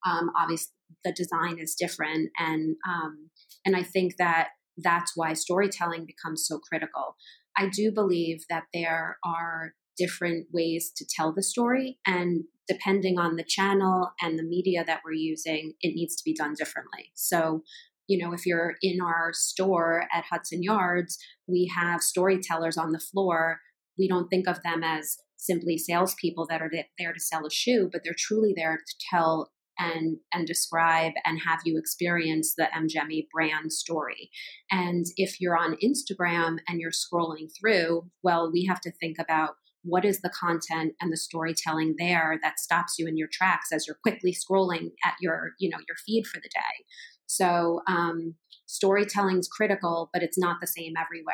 Um, 0.05 0.31
obviously, 0.37 0.73
the 1.03 1.13
design 1.13 1.57
is 1.59 1.75
different, 1.79 2.29
and 2.37 2.75
um, 2.87 3.29
and 3.65 3.75
I 3.75 3.83
think 3.83 4.15
that 4.17 4.49
that's 4.77 5.11
why 5.15 5.33
storytelling 5.33 6.05
becomes 6.05 6.45
so 6.47 6.59
critical. 6.59 7.15
I 7.57 7.69
do 7.69 7.91
believe 7.91 8.39
that 8.49 8.63
there 8.73 9.17
are 9.23 9.73
different 9.97 10.47
ways 10.51 10.91
to 10.97 11.05
tell 11.15 11.33
the 11.33 11.43
story, 11.43 11.99
and 12.05 12.45
depending 12.67 13.19
on 13.19 13.35
the 13.35 13.43
channel 13.47 14.11
and 14.21 14.39
the 14.39 14.43
media 14.43 14.83
that 14.85 15.01
we're 15.05 15.13
using, 15.13 15.73
it 15.81 15.93
needs 15.95 16.15
to 16.15 16.23
be 16.23 16.33
done 16.33 16.53
differently. 16.57 17.11
So, 17.15 17.63
you 18.07 18.23
know, 18.23 18.33
if 18.33 18.45
you're 18.45 18.75
in 18.81 18.99
our 19.01 19.31
store 19.33 20.05
at 20.13 20.25
Hudson 20.29 20.63
Yards, 20.63 21.17
we 21.47 21.71
have 21.75 22.01
storytellers 22.01 22.77
on 22.77 22.91
the 22.91 22.99
floor. 22.99 23.59
We 23.97 24.07
don't 24.07 24.27
think 24.27 24.47
of 24.47 24.61
them 24.63 24.83
as 24.83 25.17
simply 25.37 25.77
salespeople 25.77 26.45
that 26.49 26.61
are 26.61 26.71
there 26.97 27.13
to 27.13 27.19
sell 27.19 27.45
a 27.45 27.51
shoe, 27.51 27.89
but 27.91 28.01
they're 28.03 28.13
truly 28.17 28.53
there 28.55 28.77
to 28.77 29.05
tell 29.09 29.51
and 29.79 30.17
and 30.33 30.45
describe 30.45 31.13
and 31.25 31.39
have 31.47 31.59
you 31.65 31.77
experience 31.77 32.53
the 32.55 32.67
MGEMI 32.75 33.27
brand 33.33 33.73
story. 33.73 34.29
And 34.69 35.05
if 35.17 35.41
you're 35.41 35.57
on 35.57 35.77
Instagram 35.83 36.57
and 36.67 36.79
you're 36.79 36.91
scrolling 36.91 37.49
through, 37.59 38.09
well, 38.21 38.51
we 38.51 38.65
have 38.65 38.81
to 38.81 38.91
think 38.91 39.17
about 39.19 39.55
what 39.83 40.05
is 40.05 40.21
the 40.21 40.29
content 40.29 40.93
and 41.01 41.11
the 41.11 41.17
storytelling 41.17 41.95
there 41.97 42.39
that 42.43 42.59
stops 42.59 42.95
you 42.99 43.07
in 43.07 43.17
your 43.17 43.29
tracks 43.31 43.71
as 43.71 43.87
you're 43.87 43.97
quickly 44.03 44.33
scrolling 44.33 44.91
at 45.03 45.15
your 45.19 45.51
you 45.59 45.69
know 45.69 45.79
your 45.87 45.97
feed 46.05 46.25
for 46.27 46.39
the 46.39 46.49
day 46.49 46.85
so 47.25 47.81
um, 47.87 48.35
storytelling 48.67 49.39
is 49.39 49.47
critical 49.47 50.09
but 50.13 50.21
it's 50.21 50.37
not 50.37 50.57
the 50.61 50.67
same 50.67 50.93
everywhere 50.95 51.33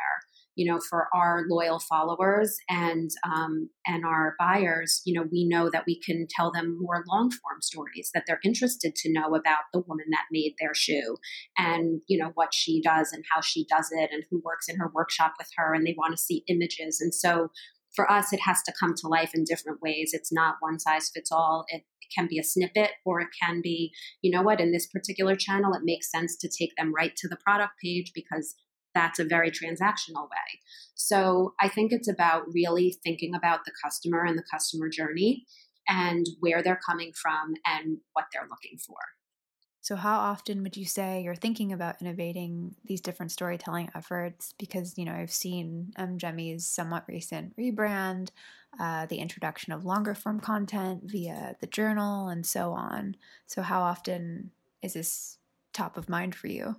you 0.58 0.70
know 0.70 0.80
for 0.90 1.08
our 1.14 1.46
loyal 1.50 1.80
followers 1.80 2.58
and 2.68 3.12
um, 3.24 3.70
and 3.86 4.04
our 4.06 4.36
buyers 4.38 5.02
you 5.06 5.14
know 5.14 5.26
we 5.32 5.48
know 5.48 5.70
that 5.70 5.86
we 5.88 6.00
can 6.00 6.28
tell 6.30 6.52
them 6.52 6.78
more 6.82 7.06
long 7.08 7.30
form 7.30 7.62
stories 7.62 8.10
that 8.14 8.24
they're 8.28 8.40
interested 8.44 8.96
to 8.96 9.14
know 9.14 9.36
about 9.36 9.64
the 9.72 9.80
woman 9.88 10.08
that 10.12 10.26
made 10.32 10.56
their 10.60 10.74
shoe 10.74 11.16
and 11.58 12.02
you 12.08 12.18
know 12.18 12.32
what 12.34 12.54
she 12.54 12.82
does 12.82 13.14
and 13.14 13.24
how 13.34 13.40
she 13.40 13.66
does 13.70 13.90
it 13.92 14.10
and 14.12 14.24
who 14.30 14.42
works 14.44 14.68
in 14.68 14.78
her 14.78 14.92
workshop 14.94 15.34
with 15.38 15.48
her 15.56 15.74
and 15.74 15.86
they 15.86 15.96
want 15.98 16.12
to 16.12 16.22
see 16.22 16.44
images 16.50 17.00
and 17.00 17.14
so 17.14 17.50
for 17.96 18.10
us, 18.12 18.32
it 18.32 18.42
has 18.42 18.62
to 18.62 18.74
come 18.80 18.94
to 18.96 19.08
life 19.08 19.32
in 19.34 19.44
different 19.44 19.82
ways. 19.82 20.12
It's 20.14 20.32
not 20.32 20.58
one 20.60 20.78
size 20.78 21.10
fits 21.10 21.32
all. 21.32 21.66
It, 21.70 21.78
it, 22.00 22.08
can 22.16 22.28
be 22.30 22.40
a 22.40 22.44
snippet, 22.44 22.92
or 23.04 23.20
it 23.20 23.28
can 23.42 23.60
be, 23.62 23.92
you 24.22 24.32
know 24.32 24.44
what, 24.44 24.62
in 24.62 24.72
this 24.72 24.88
particular 24.88 25.36
channel, 25.36 25.74
it 25.74 25.82
makes 25.84 26.10
sense 26.10 26.38
to 26.38 26.48
take 26.48 26.72
them 26.78 26.94
right 26.96 27.14
to 27.18 27.28
the 27.28 27.36
product 27.36 27.74
page 27.84 28.12
because 28.14 28.56
that's 28.98 29.20
a 29.20 29.24
very 29.24 29.52
transactional 29.52 30.24
way. 30.24 30.60
So 30.96 31.54
I 31.62 31.68
think 31.70 31.92
it's 31.92 32.10
about 32.10 32.44
really 32.54 32.98
thinking 33.04 33.36
about 33.36 33.66
the 33.66 33.72
customer 33.84 34.26
and 34.26 34.38
the 34.38 34.44
customer 34.52 34.90
journey 34.90 35.46
and 35.88 36.26
where 36.40 36.62
they're 36.62 36.80
coming 36.90 37.14
from 37.14 37.54
and 37.66 38.00
what 38.14 38.26
they're 38.34 38.48
looking 38.50 38.78
for. 38.86 38.98
So, 39.88 39.96
how 39.96 40.20
often 40.20 40.64
would 40.64 40.76
you 40.76 40.84
say 40.84 41.22
you're 41.22 41.34
thinking 41.34 41.72
about 41.72 42.02
innovating 42.02 42.76
these 42.84 43.00
different 43.00 43.32
storytelling 43.32 43.90
efforts? 43.96 44.54
Because, 44.60 44.98
you 44.98 45.06
know, 45.06 45.14
I've 45.14 45.32
seen 45.32 45.94
MGEMI's 45.98 46.68
somewhat 46.68 47.06
recent 47.08 47.56
rebrand, 47.56 48.32
uh, 48.78 49.06
the 49.06 49.20
introduction 49.20 49.72
of 49.72 49.86
longer 49.86 50.14
form 50.14 50.42
content 50.42 51.04
via 51.06 51.56
the 51.62 51.68
journal, 51.68 52.28
and 52.28 52.46
so 52.46 52.74
on. 52.74 53.16
So, 53.46 53.62
how 53.62 53.80
often 53.80 54.52
is 54.84 54.92
this 54.92 55.38
top 55.74 55.96
of 55.96 56.10
mind 56.10 56.36
for 56.36 56.48
you? 56.48 56.76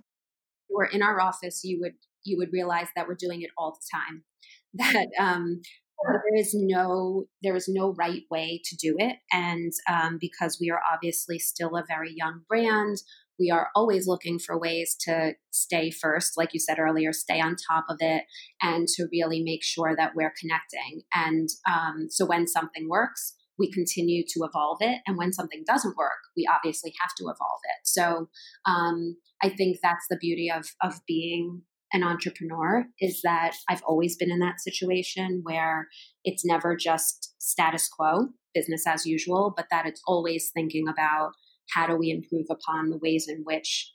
Or 0.69 0.85
in 0.85 1.01
our 1.01 1.19
office, 1.19 1.63
you 1.63 1.79
would 1.81 1.95
you 2.23 2.37
would 2.37 2.53
realize 2.53 2.87
that 2.95 3.07
we're 3.07 3.15
doing 3.15 3.41
it 3.41 3.51
all 3.57 3.71
the 3.71 3.97
time. 3.97 4.23
That 4.75 5.07
um, 5.19 5.61
there 6.03 6.35
is 6.35 6.51
no 6.53 7.25
there 7.43 7.55
is 7.55 7.67
no 7.67 7.93
right 7.97 8.23
way 8.31 8.61
to 8.65 8.75
do 8.75 8.95
it 8.97 9.17
and 9.31 9.71
um, 9.89 10.17
because 10.19 10.57
we 10.59 10.69
are 10.69 10.79
obviously 10.91 11.39
still 11.39 11.75
a 11.75 11.83
very 11.87 12.13
young 12.15 12.41
brand 12.47 12.97
we 13.39 13.49
are 13.49 13.69
always 13.73 14.07
looking 14.07 14.37
for 14.37 14.59
ways 14.59 14.95
to 15.01 15.33
stay 15.51 15.91
first 15.91 16.37
like 16.37 16.53
you 16.53 16.59
said 16.59 16.79
earlier 16.79 17.11
stay 17.11 17.41
on 17.41 17.55
top 17.55 17.85
of 17.89 17.97
it 17.99 18.23
and 18.61 18.87
to 18.87 19.07
really 19.11 19.41
make 19.43 19.63
sure 19.63 19.95
that 19.95 20.13
we're 20.15 20.33
connecting 20.39 21.01
and 21.13 21.49
um, 21.69 22.07
so 22.09 22.25
when 22.25 22.47
something 22.47 22.87
works 22.89 23.35
we 23.57 23.69
continue 23.69 24.23
to 24.25 24.45
evolve 24.45 24.77
it 24.79 25.01
and 25.05 25.17
when 25.17 25.33
something 25.33 25.63
doesn't 25.67 25.97
work 25.97 26.19
we 26.37 26.47
obviously 26.53 26.93
have 27.01 27.11
to 27.17 27.23
evolve 27.23 27.61
it 27.63 27.85
so 27.85 28.29
um, 28.65 29.17
i 29.43 29.49
think 29.49 29.77
that's 29.83 30.05
the 30.09 30.17
beauty 30.17 30.49
of 30.49 30.65
of 30.81 31.01
being 31.07 31.61
an 31.91 32.03
entrepreneur 32.03 32.85
is 32.99 33.21
that 33.23 33.53
I've 33.67 33.83
always 33.83 34.15
been 34.15 34.31
in 34.31 34.39
that 34.39 34.61
situation 34.61 35.41
where 35.43 35.87
it's 36.23 36.45
never 36.45 36.75
just 36.75 37.33
status 37.39 37.87
quo, 37.87 38.29
business 38.53 38.85
as 38.87 39.05
usual, 39.05 39.53
but 39.55 39.67
that 39.71 39.85
it's 39.85 40.01
always 40.07 40.51
thinking 40.53 40.87
about 40.87 41.31
how 41.73 41.87
do 41.87 41.95
we 41.95 42.11
improve 42.11 42.47
upon 42.49 42.89
the 42.89 42.97
ways 42.97 43.27
in 43.27 43.41
which 43.43 43.91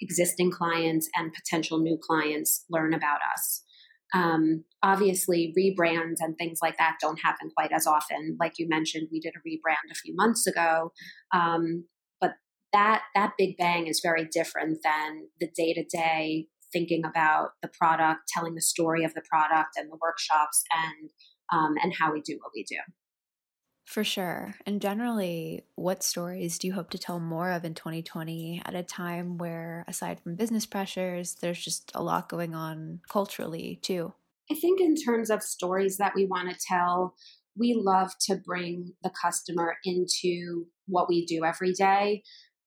existing 0.00 0.50
clients 0.50 1.08
and 1.16 1.32
potential 1.32 1.78
new 1.78 1.98
clients 2.00 2.64
learn 2.70 2.94
about 2.94 3.20
us. 3.32 3.62
Um, 4.12 4.64
obviously, 4.82 5.52
rebrands 5.58 6.16
and 6.20 6.36
things 6.36 6.58
like 6.62 6.76
that 6.78 6.96
don't 7.00 7.20
happen 7.20 7.50
quite 7.56 7.72
as 7.72 7.86
often. 7.86 8.36
Like 8.38 8.54
you 8.58 8.68
mentioned, 8.68 9.08
we 9.10 9.20
did 9.20 9.34
a 9.34 9.48
rebrand 9.48 9.90
a 9.90 9.94
few 9.94 10.14
months 10.14 10.46
ago, 10.46 10.92
um, 11.34 11.86
but 12.20 12.34
that 12.72 13.02
that 13.14 13.32
big 13.36 13.56
bang 13.56 13.86
is 13.86 14.00
very 14.02 14.26
different 14.30 14.78
than 14.84 15.28
the 15.40 15.48
day 15.56 15.72
to 15.74 15.84
day 15.84 16.46
thinking 16.74 17.04
about 17.04 17.50
the 17.62 17.68
product, 17.68 18.22
telling 18.28 18.54
the 18.54 18.60
story 18.60 19.04
of 19.04 19.14
the 19.14 19.22
product 19.22 19.76
and 19.76 19.90
the 19.90 19.98
workshops 20.02 20.62
and 20.72 21.10
um, 21.52 21.74
and 21.82 21.94
how 21.98 22.12
we 22.12 22.20
do 22.20 22.38
what 22.42 22.52
we 22.54 22.64
do. 22.64 22.76
For 23.84 24.02
sure. 24.02 24.54
And 24.64 24.80
generally, 24.80 25.66
what 25.76 26.02
stories 26.02 26.58
do 26.58 26.66
you 26.66 26.72
hope 26.72 26.90
to 26.90 26.98
tell 26.98 27.20
more 27.20 27.50
of 27.50 27.64
in 27.64 27.74
2020 27.74 28.62
at 28.64 28.74
a 28.74 28.82
time 28.82 29.36
where, 29.36 29.84
aside 29.86 30.20
from 30.20 30.36
business 30.36 30.64
pressures, 30.64 31.34
there's 31.34 31.62
just 31.62 31.92
a 31.94 32.02
lot 32.02 32.30
going 32.30 32.54
on 32.54 33.00
culturally 33.10 33.78
too? 33.82 34.14
I 34.50 34.54
think, 34.54 34.80
in 34.80 34.94
terms 34.96 35.30
of 35.30 35.42
stories 35.42 35.98
that 35.98 36.14
we 36.14 36.24
want 36.24 36.50
to 36.50 36.56
tell, 36.66 37.14
we 37.56 37.74
love 37.74 38.12
to 38.22 38.36
bring 38.36 38.94
the 39.02 39.12
customer 39.22 39.76
into 39.84 40.66
what 40.86 41.08
we 41.08 41.26
do 41.26 41.44
every 41.44 41.72
day. 41.72 42.22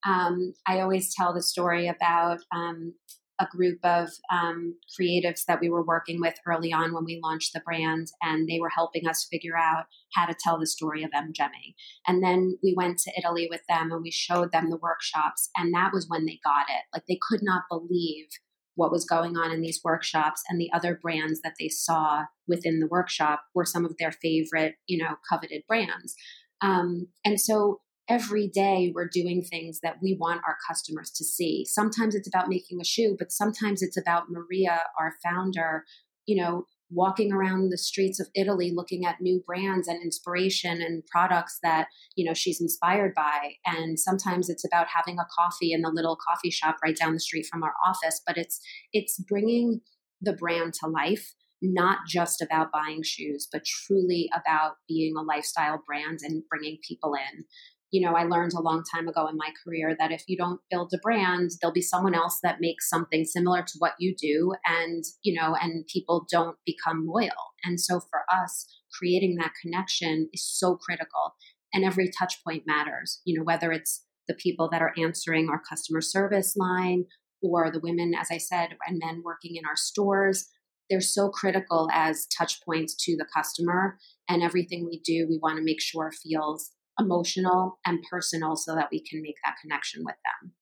Um, 0.06 0.54
I 0.67 0.80
always 0.80 1.13
tell 1.13 1.34
the 1.34 1.41
story 1.41 1.88
about 1.88 2.39
um, 2.56 2.93
a 3.39 3.45
group 3.45 3.80
of 3.84 4.10
um, 4.32 4.76
creatives 5.00 5.45
that 5.45 5.60
we 5.62 5.69
were 5.69 5.84
working 5.84 6.19
with 6.19 6.36
early 6.45 6.73
on 6.73 6.93
when 6.93 7.06
we 7.06 7.19
launched 7.23 7.54
the 7.54 7.62
brand, 7.62 8.08
and 8.21 8.47
they 8.47 8.60
were 8.60 8.69
helping 8.69 9.08
us 9.08 9.28
figure 9.30 9.58
out 9.58 9.86
how 10.13 10.26
to 10.26 10.36
tell 10.39 10.60
the 10.60 10.67
story 10.67 11.04
of 11.04 11.12
MGEMI. 11.12 11.76
And 12.08 12.23
then 12.23 12.58
we 12.63 12.73
went 12.76 12.97
to 13.00 13.12
Italy 13.17 13.47
with 13.50 13.62
them 13.69 13.91
and 13.91 14.02
we 14.02 14.12
showed 14.12 14.52
them 14.52 14.69
the 14.69 14.78
workshops, 14.78 15.50
and 15.56 15.73
that 15.73 15.91
was 15.93 16.08
when 16.08 16.26
they 16.26 16.39
got 16.43 16.65
it. 16.69 16.84
Like 16.93 17.06
they 17.08 17.19
could 17.30 17.41
not 17.43 17.63
believe 17.69 18.28
what 18.76 18.91
was 18.91 19.06
going 19.06 19.36
on 19.36 19.52
in 19.52 19.62
these 19.62 19.82
workshops 19.84 20.43
and 20.47 20.62
the 20.62 20.71
other 20.71 21.00
brands 21.02 21.41
that 21.41 21.56
they 21.60 21.67
saw 21.67 22.26
within 22.47 22.80
the 22.80 22.88
workshop 22.88 23.41
were 23.56 23.65
some 23.65 23.84
of 23.84 23.97
their 23.97 24.12
favorite, 24.12 24.76
you 24.86 25.04
know, 25.04 25.15
coveted 25.28 25.63
brands. 25.67 26.15
Um, 26.62 27.08
and 27.26 27.41
so 27.41 27.82
every 28.10 28.48
day 28.48 28.91
we're 28.93 29.10
doing 29.12 29.43
things 29.43 29.80
that 29.84 29.98
we 30.02 30.17
want 30.20 30.41
our 30.48 30.58
customers 30.67 31.12
to 31.12 31.24
see. 31.24 31.65
Sometimes 31.65 32.15
it's 32.15 32.28
about 32.28 32.50
making 32.50 32.80
a 32.82 32.86
shoe, 32.86 33.15
but 33.17 33.32
sometimes 33.32 33.82
it's 33.82 33.98
about 33.98 34.30
Maria, 34.30 34.82
our 35.00 35.13
founder, 35.24 35.84
you 36.26 36.41
know, 36.41 36.65
walking 36.89 37.34
around 37.34 37.70
the 37.70 37.78
streets 37.78 38.20
of 38.20 38.28
Italy 38.34 38.72
looking 38.74 39.06
at 39.06 39.20
new 39.20 39.43
brands 39.46 39.88
and 39.88 40.02
inspiration 40.02 40.82
and 40.82 41.06
products 41.08 41.60
that, 41.62 41.88
you 42.15 42.26
know, 42.26 42.34
she's 42.34 42.62
inspired 42.62 43.13
by. 43.13 43.56
And 43.65 44.00
sometimes 44.00 44.50
it's 44.50 44.63
about 44.63 44.88
having 44.96 45.20
a 45.20 45.28
coffee 45.38 45.74
in 45.74 45.82
the 45.82 45.91
little 45.93 46.17
coffee 46.30 46.52
shop 46.52 46.78
right 46.84 46.96
down 46.96 47.13
the 47.13 47.20
street 47.20 47.48
from 47.52 47.63
our 47.63 47.74
office, 47.86 48.22
but 48.26 48.38
it's 48.38 48.62
it's 48.93 49.22
bringing 49.28 49.82
the 50.22 50.34
brand 50.34 50.74
to 50.76 50.88
life 50.88 51.34
not 51.62 52.00
just 52.08 52.41
about 52.41 52.72
buying 52.72 53.02
shoes, 53.04 53.48
but 53.52 53.65
truly 53.65 54.30
about 54.36 54.74
being 54.88 55.15
a 55.17 55.24
lifestyle 55.24 55.82
brand 55.86 56.20
and 56.22 56.43
bringing 56.50 56.78
people 56.88 57.15
in 57.15 57.46
you 57.91 58.06
know, 58.06 58.15
I 58.15 58.23
learned 58.23 58.52
a 58.54 58.62
long 58.62 58.84
time 58.84 59.08
ago 59.08 59.28
in 59.28 59.38
my 59.38 59.50
career 59.63 59.95
that 59.97 60.12
if 60.12 60.23
you 60.28 60.36
don't 60.36 60.60
build 60.69 60.91
a 60.93 60.97
brand, 60.97 61.52
there'll 61.62 61.73
be 61.73 61.82
someone 61.82 62.13
else 62.13 62.39
that 62.43 62.60
makes 62.60 62.89
something 62.89 63.23
similar 63.23 63.62
to 63.62 63.73
what 63.80 63.93
you 63.97 64.13
do. 64.15 64.54
And, 64.65 65.04
you 65.23 65.39
know, 65.39 65.56
and 65.60 65.86
people 65.88 66.26
don't 66.30 66.58
become 66.65 67.06
loyal. 67.08 67.54
And 67.63 67.80
so 67.80 68.00
for 68.00 68.23
us, 68.32 68.67
creating 68.97 69.38
that 69.38 69.54
connection 69.62 70.30
is 70.34 70.45
so 70.45 70.76
critical. 70.76 71.36
And 71.73 71.86
every 71.86 72.10
touch 72.10 72.43
point 72.43 72.63
matters, 72.65 73.21
you 73.26 73.38
know, 73.38 73.45
whether 73.45 73.71
it's 73.71 74.04
the 74.28 74.34
people 74.34 74.69
that 74.71 74.82
are 74.82 74.93
answering 74.97 75.50
our 75.50 75.62
customer 75.67 76.02
service 76.02 76.56
line 76.58 77.06
or 77.41 77.71
the 77.71 77.80
women, 77.80 78.13
as 78.19 78.28
I 78.32 78.38
said, 78.38 78.76
and 78.86 79.00
men 79.00 79.21
working 79.23 79.56
in 79.56 79.65
our 79.65 79.76
stores. 79.76 80.50
They're 80.89 81.02
so 81.02 81.30
critical 81.30 81.89
as 81.93 82.28
touch 82.28 82.62
points 82.63 82.95
to 83.06 83.15
the 83.15 83.28
customer. 83.34 83.97
And 84.28 84.41
everything 84.41 84.86
we 84.86 85.00
do, 85.00 85.28
we 85.30 85.39
want 85.41 85.58
to 85.58 85.63
make 85.63 85.82
sure 85.82 86.12
feels 86.12 86.71
emotional 86.99 87.79
and 87.86 88.03
personal 88.10 88.55
so 88.55 88.75
that 88.75 88.89
we 88.91 88.99
can 88.99 89.21
make 89.21 89.38
that 89.45 89.55
connection 89.62 90.03
with 90.03 90.15
them. 90.15 90.53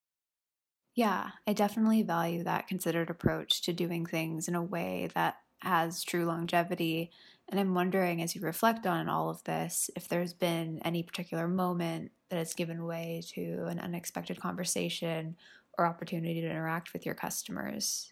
Yeah, 0.95 1.32
I 1.45 1.54
definitely 1.54 2.04
value 2.04 2.43
that 2.43 2.67
considered 2.67 3.10
approach 3.10 3.62
to 3.63 3.74
doing 3.74 4.06
things 4.06 4.48
in 4.48 4.56
a 4.56 4.63
way 4.63 5.10
that 5.13 5.36
has 5.60 6.04
true 6.04 6.26
longevity 6.26 7.12
And 7.50 7.60
I'm 7.60 7.76
wondering, 7.76 8.21
as 8.24 8.34
you 8.34 8.41
reflect 8.41 8.88
on 8.88 9.08
all 9.08 9.30
of 9.30 9.43
this, 9.43 9.89
if 9.95 10.08
there's 10.08 10.34
been 10.34 10.82
any 10.84 11.04
particular 11.04 11.48
moment 11.48 12.12
that 12.30 12.38
has 12.38 12.56
given 12.56 12.86
way 12.86 13.21
to 13.34 13.65
an 13.69 13.80
unexpected 13.80 14.39
conversation 14.39 15.36
or 15.78 15.86
opportunity 15.86 16.41
to 16.41 16.50
interact 16.50 16.91
with 16.91 17.06
your 17.06 17.13
customers. 17.13 18.12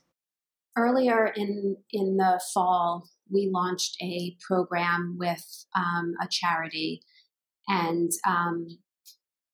Earlier 0.77 1.27
in 1.35 1.77
in 1.91 2.17
the 2.17 2.39
fall, 2.53 3.09
we 3.29 3.49
launched 3.51 3.97
a 4.01 4.35
program 4.39 5.17
with 5.19 5.65
um, 5.75 6.13
a 6.21 6.27
charity, 6.29 7.01
and 7.67 8.11
um, 8.27 8.67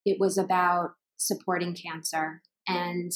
it 0.05 0.17
was 0.19 0.37
about 0.37 0.91
supporting 1.17 1.75
cancer. 1.75 2.41
And 2.67 3.11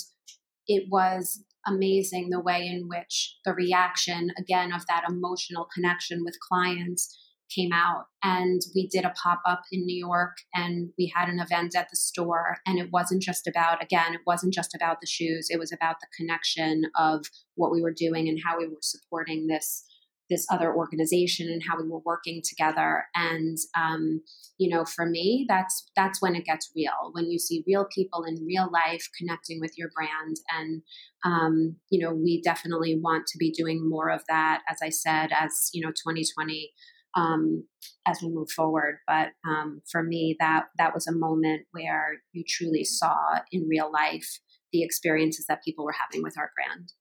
it 0.68 0.86
was 0.90 1.44
amazing 1.66 2.30
the 2.30 2.42
way 2.42 2.66
in 2.66 2.88
which 2.88 3.38
the 3.46 3.54
reaction, 3.54 4.32
again, 4.38 4.74
of 4.74 4.86
that 4.88 5.04
emotional 5.08 5.68
connection 5.74 6.24
with 6.24 6.40
clients 6.40 7.18
came 7.54 7.72
out. 7.72 8.06
And 8.24 8.62
we 8.74 8.88
did 8.88 9.06
a 9.06 9.14
pop 9.22 9.42
up 9.46 9.62
in 9.72 9.86
New 9.86 9.98
York 9.98 10.38
and 10.54 10.90
we 10.98 11.12
had 11.16 11.30
an 11.30 11.40
event 11.40 11.76
at 11.76 11.88
the 11.90 11.96
store. 11.96 12.58
And 12.66 12.80
it 12.80 12.90
wasn't 12.92 13.22
just 13.22 13.48
about, 13.48 13.84
again, 13.84 14.14
it 14.14 14.22
wasn't 14.26 14.54
just 14.54 14.74
about 14.76 14.98
the 15.02 15.08
shoes, 15.08 15.48
it 15.50 15.60
was 15.60 15.72
about 15.72 15.98
the 16.02 16.08
connection 16.18 16.84
of 16.98 17.26
what 17.56 17.72
we 17.72 17.82
were 17.82 17.94
doing 17.94 18.28
and 18.28 18.40
how 18.44 18.58
we 18.58 18.68
were 18.68 18.82
supporting 18.82 19.48
this 19.48 19.86
this 20.34 20.48
other 20.52 20.74
organization 20.74 21.48
and 21.48 21.62
how 21.68 21.78
we 21.78 21.88
were 21.88 22.02
working 22.04 22.42
together. 22.44 23.06
And 23.16 23.58
um, 23.78 24.22
you 24.58 24.70
know 24.70 24.86
for 24.86 25.06
me 25.06 25.46
that's 25.48 25.86
that's 25.96 26.22
when 26.22 26.36
it 26.36 26.46
gets 26.46 26.72
real 26.76 27.12
when 27.14 27.30
you 27.30 27.40
see 27.40 27.64
real 27.68 27.86
people 27.94 28.24
in 28.24 28.46
real 28.46 28.70
life 28.72 29.08
connecting 29.18 29.60
with 29.60 29.78
your 29.78 29.90
brand. 29.96 30.38
And 30.58 30.82
um, 31.26 31.76
you 31.90 32.04
know 32.04 32.14
we 32.14 32.42
definitely 32.42 33.00
want 33.00 33.28
to 33.28 33.38
be 33.38 33.52
doing 33.52 33.88
more 33.88 34.10
of 34.10 34.22
that 34.28 34.62
as 34.70 34.78
i 34.84 34.90
said 34.90 35.30
as 35.38 35.70
you 35.74 35.82
know 35.82 35.92
2020 35.92 36.72
um, 37.16 37.66
as 38.08 38.20
we 38.24 38.30
move 38.30 38.50
forward. 38.50 38.98
But 39.08 39.30
um, 39.48 39.82
for 39.92 40.04
me 40.04 40.36
that 40.40 40.66
that 40.78 40.94
was 40.94 41.08
a 41.08 41.16
moment 41.16 41.68
where 41.72 42.22
you 42.32 42.44
truly 42.48 42.84
saw 42.84 43.40
in 43.52 43.68
real 43.68 43.92
life 43.92 44.40
the 44.72 44.84
experiences 44.84 45.46
that 45.48 45.64
people 45.64 45.86
were 45.86 45.96
having 46.00 46.24
with 46.24 46.38
our 46.38 46.52
brand 46.56 46.92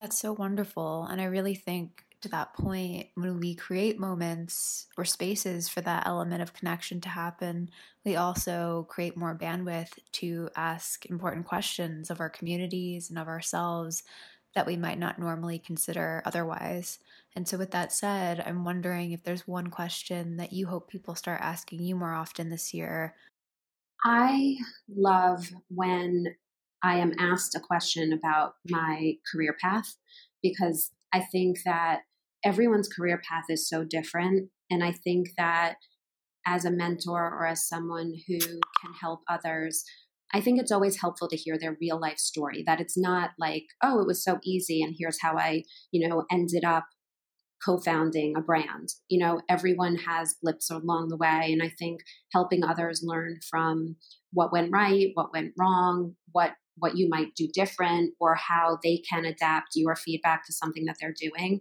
that's 0.00 0.18
so 0.18 0.32
wonderful. 0.32 1.04
And 1.04 1.20
I 1.20 1.24
really 1.24 1.54
think 1.54 2.04
to 2.20 2.28
that 2.30 2.52
point, 2.54 3.08
when 3.14 3.38
we 3.38 3.54
create 3.54 3.98
moments 3.98 4.86
or 4.96 5.04
spaces 5.04 5.68
for 5.68 5.80
that 5.82 6.06
element 6.06 6.42
of 6.42 6.52
connection 6.52 7.00
to 7.02 7.08
happen, 7.08 7.70
we 8.04 8.16
also 8.16 8.86
create 8.88 9.16
more 9.16 9.36
bandwidth 9.36 9.98
to 10.12 10.50
ask 10.56 11.06
important 11.06 11.46
questions 11.46 12.10
of 12.10 12.20
our 12.20 12.30
communities 12.30 13.10
and 13.10 13.18
of 13.18 13.28
ourselves 13.28 14.02
that 14.54 14.66
we 14.66 14.76
might 14.76 14.98
not 14.98 15.18
normally 15.18 15.58
consider 15.58 16.22
otherwise. 16.24 16.98
And 17.36 17.46
so, 17.46 17.56
with 17.56 17.70
that 17.70 17.92
said, 17.92 18.42
I'm 18.44 18.64
wondering 18.64 19.12
if 19.12 19.22
there's 19.22 19.46
one 19.46 19.68
question 19.68 20.38
that 20.38 20.52
you 20.52 20.66
hope 20.66 20.90
people 20.90 21.14
start 21.14 21.40
asking 21.40 21.82
you 21.82 21.94
more 21.94 22.14
often 22.14 22.50
this 22.50 22.74
year. 22.74 23.14
I 24.04 24.56
love 24.88 25.48
when 25.68 26.34
I 26.82 26.98
am 26.98 27.12
asked 27.18 27.54
a 27.54 27.60
question 27.60 28.12
about 28.12 28.52
my 28.68 29.14
career 29.32 29.56
path 29.60 29.96
because 30.42 30.90
I 31.12 31.20
think 31.20 31.58
that 31.64 32.00
everyone's 32.44 32.88
career 32.88 33.20
path 33.28 33.44
is 33.48 33.68
so 33.68 33.84
different. 33.84 34.50
And 34.70 34.84
I 34.84 34.92
think 34.92 35.30
that 35.36 35.76
as 36.46 36.64
a 36.64 36.70
mentor 36.70 37.22
or 37.22 37.46
as 37.46 37.68
someone 37.68 38.14
who 38.26 38.38
can 38.38 38.94
help 39.00 39.20
others, 39.28 39.84
I 40.32 40.40
think 40.40 40.60
it's 40.60 40.72
always 40.72 41.00
helpful 41.00 41.28
to 41.28 41.36
hear 41.36 41.58
their 41.58 41.76
real 41.80 41.98
life 41.98 42.18
story 42.18 42.62
that 42.66 42.80
it's 42.80 42.98
not 42.98 43.30
like, 43.38 43.64
oh, 43.82 44.00
it 44.00 44.06
was 44.06 44.22
so 44.22 44.38
easy 44.44 44.82
and 44.82 44.94
here's 44.98 45.20
how 45.20 45.36
I, 45.36 45.62
you 45.90 46.06
know, 46.06 46.24
ended 46.30 46.64
up 46.64 46.84
co-founding 47.64 48.34
a 48.36 48.40
brand. 48.40 48.90
You 49.08 49.18
know, 49.18 49.40
everyone 49.48 49.96
has 49.96 50.36
blips 50.42 50.70
along 50.70 51.08
the 51.08 51.16
way 51.16 51.50
and 51.52 51.62
I 51.62 51.70
think 51.78 52.00
helping 52.32 52.62
others 52.62 53.02
learn 53.02 53.40
from 53.50 53.96
what 54.32 54.52
went 54.52 54.70
right, 54.70 55.08
what 55.14 55.32
went 55.32 55.54
wrong, 55.58 56.14
what 56.32 56.52
what 56.78 56.96
you 56.96 57.08
might 57.08 57.34
do 57.34 57.48
different 57.52 58.14
or 58.20 58.34
how 58.34 58.78
they 58.82 59.02
can 59.08 59.24
adapt 59.24 59.68
your 59.74 59.96
feedback 59.96 60.44
to 60.46 60.52
something 60.52 60.84
that 60.84 60.96
they're 61.00 61.14
doing 61.18 61.60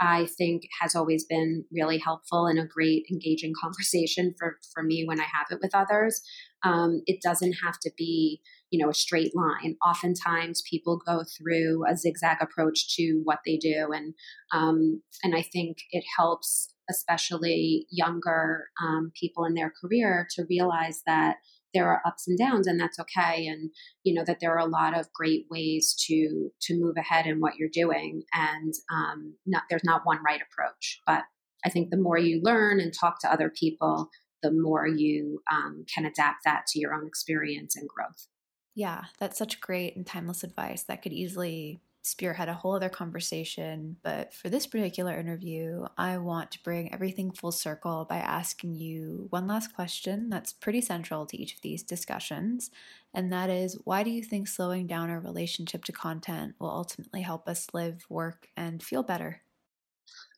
I 0.00 0.26
think 0.26 0.68
has 0.80 0.94
always 0.94 1.24
been 1.24 1.64
really 1.72 1.98
helpful 1.98 2.46
and 2.46 2.58
a 2.58 2.66
great 2.66 3.04
engaging 3.10 3.52
conversation 3.60 4.34
for, 4.38 4.58
for 4.72 4.82
me 4.82 5.04
when 5.06 5.20
I 5.20 5.24
have 5.24 5.46
it 5.50 5.58
with 5.62 5.74
others. 5.74 6.22
Um, 6.62 7.02
it 7.06 7.20
doesn't 7.22 7.54
have 7.64 7.78
to 7.80 7.90
be, 7.96 8.40
you 8.70 8.82
know, 8.82 8.90
a 8.90 8.94
straight 8.94 9.32
line. 9.34 9.76
Oftentimes 9.86 10.62
people 10.68 11.00
go 11.04 11.22
through 11.36 11.84
a 11.88 11.96
zigzag 11.96 12.38
approach 12.40 12.96
to 12.96 13.20
what 13.24 13.38
they 13.46 13.56
do. 13.56 13.88
And, 13.92 14.14
um, 14.52 15.02
and 15.22 15.34
I 15.36 15.42
think 15.42 15.78
it 15.90 16.04
helps, 16.18 16.74
especially 16.90 17.86
younger 17.90 18.66
um, 18.82 19.12
people 19.18 19.44
in 19.44 19.54
their 19.54 19.72
career 19.80 20.26
to 20.34 20.46
realize 20.48 21.02
that 21.06 21.36
there 21.76 21.88
are 21.90 22.00
ups 22.06 22.26
and 22.26 22.38
downs 22.38 22.66
and 22.66 22.80
that's 22.80 22.98
okay 22.98 23.46
and 23.46 23.70
you 24.02 24.14
know 24.14 24.24
that 24.24 24.38
there 24.40 24.54
are 24.54 24.66
a 24.66 24.70
lot 24.70 24.98
of 24.98 25.12
great 25.12 25.44
ways 25.50 25.94
to 26.06 26.50
to 26.60 26.80
move 26.80 26.96
ahead 26.96 27.26
in 27.26 27.38
what 27.38 27.56
you're 27.56 27.68
doing 27.70 28.22
and 28.32 28.72
um, 28.90 29.34
not 29.44 29.64
there's 29.68 29.84
not 29.84 30.00
one 30.04 30.18
right 30.24 30.40
approach. 30.40 31.00
But 31.06 31.24
i 31.64 31.70
think 31.70 31.90
the 31.90 31.96
more 31.96 32.18
you 32.18 32.40
learn 32.42 32.80
and 32.80 32.92
talk 32.92 33.20
to 33.20 33.32
other 33.32 33.50
people 33.50 34.08
the 34.42 34.52
more 34.52 34.86
you 34.86 35.40
um, 35.50 35.84
can 35.92 36.04
adapt 36.04 36.44
that 36.44 36.66
to 36.68 36.78
your 36.78 36.94
own 36.94 37.06
experience 37.06 37.74
and 37.76 37.88
growth. 37.88 38.28
Yeah 38.74 39.04
that's 39.18 39.38
such 39.38 39.60
great 39.60 39.96
and 39.96 40.06
timeless 40.06 40.42
advice. 40.42 40.82
That 40.84 41.02
could 41.02 41.12
easily 41.12 41.80
spearhead 42.06 42.48
a 42.48 42.54
whole 42.54 42.74
other 42.74 42.88
conversation. 42.88 43.96
But 44.02 44.32
for 44.32 44.48
this 44.48 44.66
particular 44.66 45.18
interview, 45.18 45.86
I 45.98 46.18
want 46.18 46.52
to 46.52 46.62
bring 46.62 46.92
everything 46.92 47.32
full 47.32 47.52
circle 47.52 48.06
by 48.08 48.18
asking 48.18 48.76
you 48.76 49.26
one 49.30 49.46
last 49.46 49.74
question 49.74 50.30
that's 50.30 50.52
pretty 50.52 50.80
central 50.80 51.26
to 51.26 51.36
each 51.36 51.54
of 51.54 51.62
these 51.62 51.82
discussions. 51.82 52.70
And 53.12 53.32
that 53.32 53.50
is 53.50 53.78
why 53.84 54.02
do 54.02 54.10
you 54.10 54.22
think 54.22 54.46
slowing 54.46 54.86
down 54.86 55.10
our 55.10 55.20
relationship 55.20 55.84
to 55.84 55.92
content 55.92 56.54
will 56.60 56.70
ultimately 56.70 57.22
help 57.22 57.48
us 57.48 57.66
live, 57.74 58.06
work, 58.08 58.48
and 58.56 58.82
feel 58.82 59.02
better? 59.02 59.42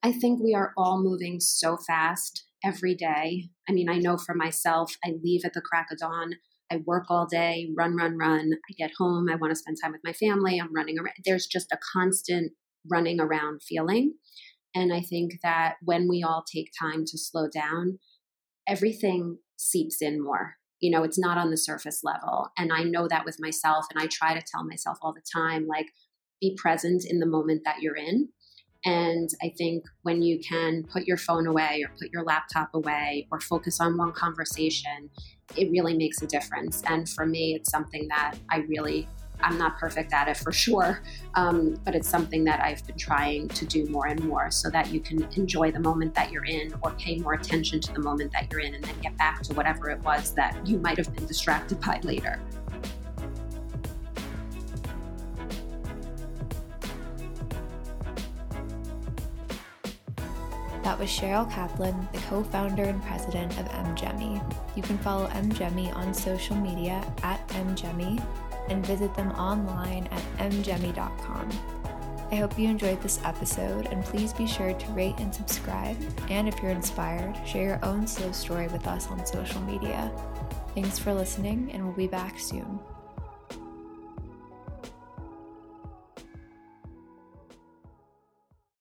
I 0.03 0.13
think 0.13 0.41
we 0.41 0.55
are 0.55 0.73
all 0.77 1.03
moving 1.03 1.39
so 1.41 1.77
fast 1.77 2.45
every 2.65 2.95
day. 2.95 3.51
I 3.69 3.73
mean, 3.73 3.89
I 3.89 3.99
know 3.99 4.17
for 4.17 4.35
myself, 4.35 4.97
I 5.05 5.15
leave 5.23 5.45
at 5.45 5.53
the 5.53 5.61
crack 5.61 5.89
of 5.93 5.99
dawn. 5.99 6.35
I 6.71 6.79
work 6.87 7.05
all 7.09 7.27
day, 7.27 7.71
run, 7.77 7.97
run, 7.97 8.17
run. 8.19 8.53
I 8.69 8.73
get 8.77 8.93
home, 8.99 9.29
I 9.31 9.37
want 9.37 9.51
to 9.53 9.57
spend 9.57 9.79
time 9.83 9.93
with 9.93 10.03
my 10.05 10.13
family, 10.13 10.59
I'm 10.61 10.75
running 10.75 10.99
around. 10.99 11.15
There's 11.25 11.47
just 11.47 11.73
a 11.73 11.79
constant 11.93 12.53
running 12.91 13.21
around 13.21 13.63
feeling. 13.63 14.15
And 14.75 14.93
I 14.93 15.01
think 15.01 15.33
that 15.43 15.77
when 15.83 16.09
we 16.09 16.23
all 16.23 16.45
take 16.45 16.71
time 16.79 17.05
to 17.07 17.19
slow 17.19 17.49
down, 17.49 17.99
everything 18.67 19.39
seeps 19.57 20.03
in 20.03 20.23
more. 20.23 20.55
You 20.81 20.91
know, 20.91 21.03
it's 21.03 21.19
not 21.19 21.39
on 21.39 21.51
the 21.51 21.57
surface 21.57 22.03
level. 22.05 22.49
And 22.57 22.73
I 22.73 22.83
know 22.85 23.09
that 23.09 23.25
with 23.25 23.39
myself. 23.41 23.87
And 23.91 24.01
I 24.01 24.07
try 24.07 24.35
to 24.35 24.45
tell 24.47 24.65
myself 24.65 24.99
all 25.03 25.13
the 25.13 25.23
time, 25.35 25.67
like, 25.67 25.87
be 26.41 26.57
present 26.57 27.05
in 27.09 27.19
the 27.19 27.27
moment 27.27 27.63
that 27.65 27.81
you're 27.81 27.97
in 27.97 28.29
and 28.85 29.29
I 29.43 29.53
think 29.57 29.85
when 30.03 30.23
you 30.23 30.39
can 30.41 30.85
put 30.85 31.05
your 31.05 31.17
phone 31.17 31.47
away 31.47 31.83
or 31.85 31.91
put 31.99 32.13
your 32.13 32.23
laptop 32.23 32.71
away 32.75 33.27
or 33.31 33.41
focus 33.41 33.81
on 33.81 33.97
one 33.97 34.13
conversation, 34.13 35.11
it 35.57 35.71
really 35.71 35.97
makes 35.97 36.23
a 36.23 36.27
difference. 36.27 36.83
And 36.87 37.09
for 37.09 37.27
me, 37.27 37.55
it's 37.55 37.71
something 37.71 38.07
that 38.09 38.35
I 38.51 38.59
really, 38.69 39.09
I'm 39.41 39.59
not 39.59 39.79
perfect 39.79 40.13
at 40.13 40.29
it 40.29 40.37
for 40.37 40.53
sure, 40.53 41.03
um, 41.35 41.77
but 41.85 41.97
it's 41.97 42.09
something 42.09 42.45
that 42.45 42.63
I've 42.63 42.87
been 42.87 42.99
trying 42.99 43.49
to 43.49 43.65
do 43.65 43.87
more 43.87 44.07
and 44.07 44.23
more 44.25 44.51
so 44.51 44.71
that 44.71 44.93
you 44.93 45.01
can 45.01 45.25
enjoy 45.37 45.73
the 45.73 45.81
moment 45.81 46.15
that 46.15 46.31
you're 46.31 46.45
in 46.45 46.73
or 46.83 46.93
pay 46.93 47.19
more 47.19 47.35
attention 47.35 47.81
to 47.81 47.93
the 47.93 48.01
moment 48.01 48.33
that 48.33 48.51
you're 48.51 48.61
in 48.61 48.75
and 48.75 48.85
then 48.85 48.99
get 49.01 49.17
back 49.17 49.43
to 49.43 49.55
whatever 49.55 49.91
it 49.91 50.01
was 50.01 50.33
that 50.35 50.57
you 50.67 50.79
might 50.79 50.99
have 50.99 51.13
been 51.15 51.27
distracted 51.27 51.81
by 51.81 51.99
later. 52.05 52.41
That 60.89 60.99
was 60.99 61.11
Cheryl 61.11 61.51
Kaplan, 61.51 62.09
the 62.13 62.19
co 62.21 62.43
founder 62.43 62.85
and 62.85 63.03
president 63.03 63.59
of 63.59 63.69
MGEMI. 63.69 64.43
You 64.75 64.83
can 64.83 64.97
follow 64.97 65.27
MGEMI 65.29 65.95
on 65.95 66.15
social 66.15 66.57
media 66.57 67.05
at 67.23 67.47
MGEMI 67.49 68.25
and 68.71 68.87
visit 68.87 69.15
them 69.15 69.31
online 69.33 70.07
at 70.07 70.51
mgemi.com. 70.51 71.51
I 72.33 72.37
hope 72.37 72.59
you 72.59 72.71
enjoyed 72.71 73.03
this 73.03 73.21
episode 73.23 73.89
and 73.89 74.03
please 74.03 74.33
be 74.33 74.47
sure 74.47 74.73
to 74.73 74.93
rate 74.93 75.17
and 75.19 75.35
subscribe. 75.35 75.99
And 76.31 76.49
if 76.49 76.59
you're 76.63 76.73
inspired, 76.73 77.37
share 77.47 77.65
your 77.65 77.85
own 77.85 78.07
slow 78.07 78.33
story 78.33 78.69
with 78.69 78.87
us 78.87 79.09
on 79.09 79.27
social 79.27 79.61
media. 79.61 80.11
Thanks 80.75 80.99
for 80.99 81.13
listening, 81.13 81.71
and 81.71 81.85
we'll 81.85 81.97
be 81.97 82.07
back 82.07 82.41
soon. 82.41 82.81